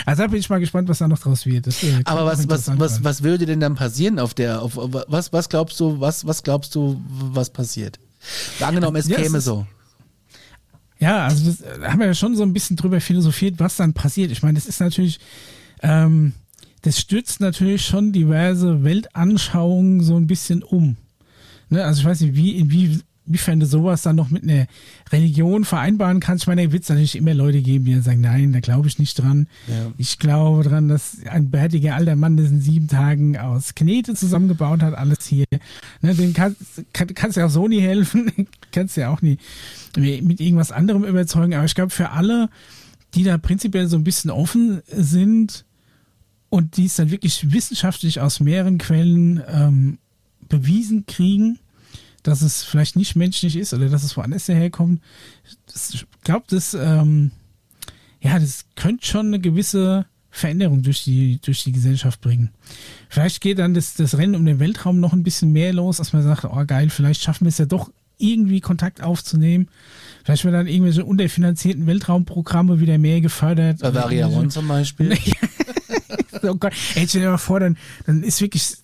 [0.07, 1.67] Also da bin ich mal gespannt, was da noch draus wird.
[2.05, 5.79] Aber was, was, was, was würde denn dann passieren auf der, auf, was, was glaubst
[5.79, 7.99] du, was, was glaubst du, was passiert?
[8.59, 9.65] Angenommen, es ja, käme es so.
[10.99, 13.93] Ja, also das, da haben wir ja schon so ein bisschen drüber philosophiert, was dann
[13.93, 14.32] passiert.
[14.32, 15.20] Ich meine, das ist natürlich,
[15.82, 16.34] ähm,
[16.82, 20.97] das stürzt natürlich schon diverse Weltanschauungen so ein bisschen um.
[21.70, 21.84] Ne?
[21.86, 22.99] Also ich weiß nicht, wie, wie,
[23.30, 24.65] inwiefern du sowas dann noch mit einer
[25.11, 26.43] Religion vereinbaren kannst.
[26.43, 28.88] Ich meine, da wird es natürlich immer Leute geben, die dann sagen, nein, da glaube
[28.88, 29.47] ich nicht dran.
[29.67, 29.93] Ja.
[29.97, 34.82] Ich glaube dran, dass ein bärtiger alter Mann das in sieben Tagen aus Knete zusammengebaut
[34.82, 35.45] hat, alles hier.
[36.01, 38.32] Ne, den kannst, kann, kannst ja auch so nie helfen,
[38.71, 39.38] kannst ja auch nie
[39.95, 41.53] mit irgendwas anderem überzeugen.
[41.53, 42.49] Aber ich glaube, für alle,
[43.13, 45.65] die da prinzipiell so ein bisschen offen sind
[46.49, 49.97] und die es dann wirklich wissenschaftlich aus mehreren Quellen ähm,
[50.47, 51.59] bewiesen kriegen,
[52.28, 55.01] dass es vielleicht nicht menschlich ist oder dass es woanders herkommt.
[55.93, 57.32] Ich glaube, das, ähm,
[58.22, 62.51] ja, das könnte schon eine gewisse Veränderung durch die, durch die Gesellschaft bringen.
[63.09, 66.13] Vielleicht geht dann das, das Rennen um den Weltraum noch ein bisschen mehr los, dass
[66.13, 69.70] man sagt, oh geil, vielleicht schaffen wir es ja doch irgendwie Kontakt aufzunehmen.
[70.24, 73.80] Vielleicht werden dann irgendwelche unterfinanzierten Weltraumprogramme wieder mehr gefördert.
[73.80, 75.17] Bavaria One zum Beispiel.
[76.43, 78.76] oh Gott, ey, stell dir mal vor, dann, dann ist wirklich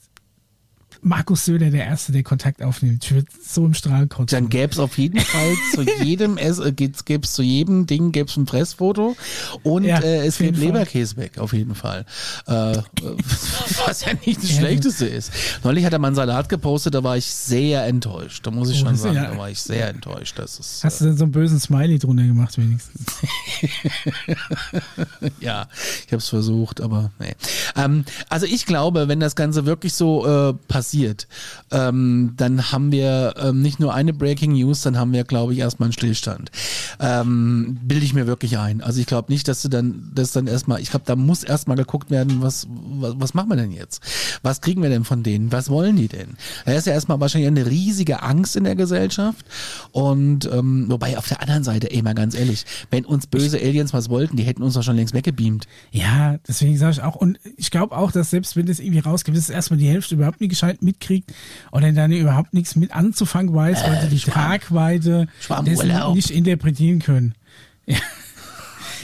[1.05, 3.05] Markus Söder der Erste, der Kontakt aufnimmt.
[3.05, 4.35] Ich würde so im Strahl kotzen.
[4.35, 8.27] Dann gäbe es auf jeden Fall zu jedem, es äh, gäbe zu jedem Ding gäbe
[8.27, 9.15] es ein Pressfoto
[9.61, 12.05] und ja, äh, es gibt Leberkäse weg, auf jeden Fall.
[12.47, 12.51] Äh,
[13.85, 15.31] was ja nicht das Schlechteste ist.
[15.63, 18.47] Neulich hat er mal einen Salat gepostet, da war ich sehr enttäuscht.
[18.47, 20.39] Da muss ich oh, schon sagen, ja, da war ich sehr enttäuscht.
[20.39, 23.05] Das ist, Hast du denn so einen bösen Smiley drunter gemacht wenigstens?
[25.39, 25.67] ja,
[26.07, 27.35] ich habe es versucht, aber nee.
[27.75, 31.27] Ähm, also ich glaube, wenn das Ganze wirklich so äh, passiert, passiert,
[31.71, 35.59] ähm, dann haben wir ähm, nicht nur eine Breaking News, dann haben wir, glaube ich,
[35.59, 36.51] erstmal einen Stillstand.
[36.99, 38.81] Ähm, bilde ich mir wirklich ein.
[38.81, 41.75] Also ich glaube nicht, dass du dann, das dann erstmal, ich glaube, da muss erstmal
[41.75, 44.01] geguckt werden, was, was, was machen wir denn jetzt?
[44.41, 45.51] Was kriegen wir denn von denen?
[45.51, 46.37] Was wollen die denn?
[46.65, 49.45] Da ist ja erstmal wahrscheinlich eine riesige Angst in der Gesellschaft.
[49.91, 53.93] Und ähm, wobei auf der anderen Seite, ey, mal ganz ehrlich, wenn uns böse Aliens
[53.93, 55.67] was wollten, die hätten uns doch schon längst weggebeamt.
[55.91, 59.37] Ja, deswegen sage ich auch, und ich glaube auch, dass selbst wenn das irgendwie rausgibt,
[59.37, 61.33] ist erstmal die Hälfte überhaupt nicht gescheit mitkriegt
[61.71, 65.27] oder dann überhaupt nichts mit anzufangen weiß, äh, weil sie die Tragweite
[65.65, 67.35] dessen nicht interpretiitieren können.
[67.85, 67.97] Ja.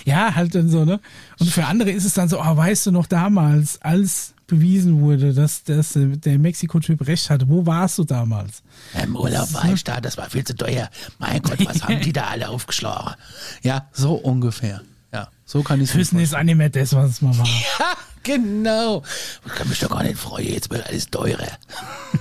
[0.06, 1.00] ja, halt dann so, ne?
[1.40, 5.34] Und für andere ist es dann so, oh, weißt du noch damals, als bewiesen wurde,
[5.34, 7.48] dass, dass der Mexiko-Typ recht hatte.
[7.48, 8.62] Wo warst du damals?
[9.02, 10.90] Im Urlaub war ich da, das war viel zu teuer.
[11.20, 13.14] Mein Gott, was haben die da alle aufgeschlagen?
[13.62, 14.82] Ja, so ungefähr.
[15.14, 17.46] Ja, so kann ich es Wissen ist auch nicht mehr das, was es mal war.
[17.46, 19.04] Ja, genau.
[19.46, 21.58] Ich kann mich doch gar nicht freuen, jetzt wird alles teurer.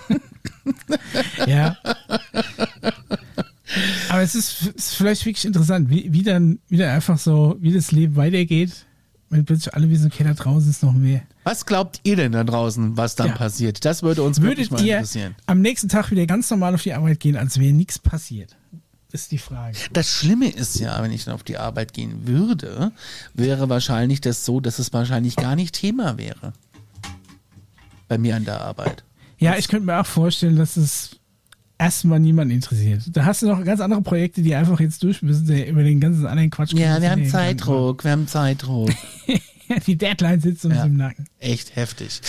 [1.46, 1.76] ja.
[4.08, 7.72] Aber es ist, ist, vielleicht wirklich interessant, wie, wie, dann, wie dann einfach so, wie
[7.72, 8.86] das Leben weitergeht,
[9.28, 11.22] wenn plötzlich alle wissen, okay, da draußen ist noch mehr.
[11.44, 13.36] Was glaubt ihr denn da draußen, was dann ja.
[13.36, 13.84] passiert?
[13.84, 15.36] Das würde uns Würdet wirklich mal interessieren.
[15.46, 18.56] am nächsten Tag wieder ganz normal auf die Arbeit gehen, als wäre nichts passiert?
[19.12, 19.76] Ist die Frage.
[19.92, 22.92] Das Schlimme ist ja, wenn ich dann auf die Arbeit gehen würde,
[23.34, 26.52] wäre wahrscheinlich das so, dass es wahrscheinlich gar nicht Thema wäre.
[28.08, 29.04] Bei mir an der Arbeit.
[29.38, 31.20] Ja, ich könnte mir auch vorstellen, dass es
[31.78, 33.02] erstmal niemand interessiert.
[33.12, 36.26] Da hast du noch ganz andere Projekte, die einfach jetzt durch müssen, über den ganzen
[36.26, 36.72] anderen Quatsch.
[36.74, 38.90] Ja, wir haben Zeitdruck, wir haben Zeitdruck.
[39.86, 41.26] die Deadline sitzt uns ja, im Nacken.
[41.38, 42.20] Echt heftig.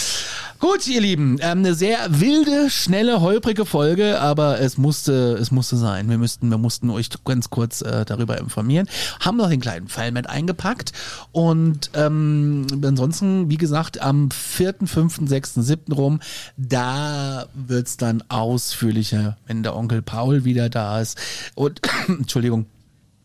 [0.59, 5.75] Gut, ihr Lieben, ähm, eine sehr wilde, schnelle, holprige Folge, aber es musste, es musste
[5.75, 6.07] sein.
[6.07, 8.87] Wir müssten, wir mussten euch ganz kurz äh, darüber informieren.
[9.19, 10.93] Haben noch den kleinen Fall mit eingepackt
[11.31, 15.93] und ähm, ansonsten, wie gesagt, am 4., 5., 6., 7.
[15.93, 16.19] rum,
[16.57, 21.17] da wird's dann ausführlicher, wenn der Onkel Paul wieder da ist.
[21.55, 22.67] Und Entschuldigung.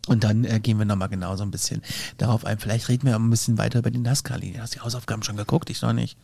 [0.07, 1.83] Und dann äh, gehen wir nochmal genau so ein bisschen
[2.19, 2.59] darauf ein.
[2.59, 4.61] Vielleicht reden wir ein bisschen weiter über die NASCAR-Linie.
[4.61, 5.69] Hast du die Hausaufgaben schon geguckt?
[5.71, 6.17] Ich noch nicht.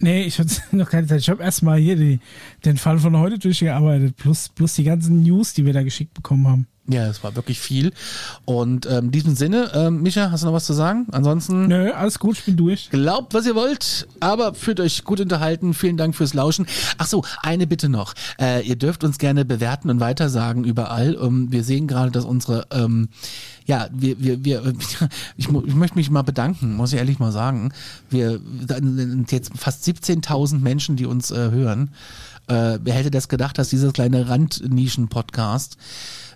[0.00, 1.20] Nee, ich hatte noch keine Zeit.
[1.20, 2.20] Ich habe erstmal hier die,
[2.64, 6.48] den Fall von heute durchgearbeitet, plus, plus die ganzen News, die wir da geschickt bekommen
[6.48, 6.66] haben.
[6.92, 7.92] Ja, es war wirklich viel.
[8.44, 11.06] Und ähm, in diesem Sinne, ähm, Micha, hast du noch was zu sagen?
[11.12, 11.68] Ansonsten.
[11.68, 12.90] Nö, alles gut, ich bin durch.
[12.90, 15.72] Glaubt, was ihr wollt, aber fühlt euch gut unterhalten.
[15.72, 16.66] Vielen Dank fürs Lauschen.
[16.98, 18.14] Ach so, eine Bitte noch.
[18.40, 21.16] Äh, ihr dürft uns gerne bewerten und weitersagen überall.
[21.20, 23.08] Ähm, wir sehen gerade, dass unsere, ähm,
[23.66, 24.62] ja, wir, wir, wir,
[25.36, 27.72] ich, ich möchte mich mal bedanken, muss ich ehrlich mal sagen.
[28.08, 31.90] Wir sind jetzt fast 17.000 Menschen, die uns äh, hören.
[32.48, 35.76] Äh, wer hätte das gedacht, dass dieses kleine Randnischen-Podcast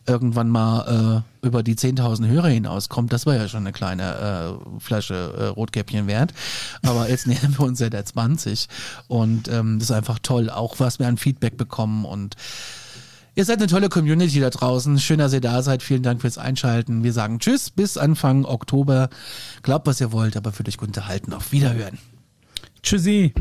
[0.06, 4.80] irgendwann mal äh, über die 10.000 Hörer hinauskommt, das war ja schon eine kleine äh,
[4.80, 6.34] Flasche äh, Rotkäppchen wert.
[6.82, 8.68] Aber jetzt nähern wir uns ja der 20
[9.08, 12.36] und ähm, das ist einfach toll, auch was wir an Feedback bekommen und
[13.36, 15.00] Ihr seid eine tolle Community da draußen.
[15.00, 15.82] Schön, dass ihr da seid.
[15.82, 17.02] Vielen Dank fürs Einschalten.
[17.02, 19.08] Wir sagen Tschüss bis Anfang Oktober.
[19.62, 21.32] Glaubt, was ihr wollt, aber euch gut unterhalten.
[21.32, 21.98] Auf Wiederhören.
[22.82, 23.34] Tschüssi.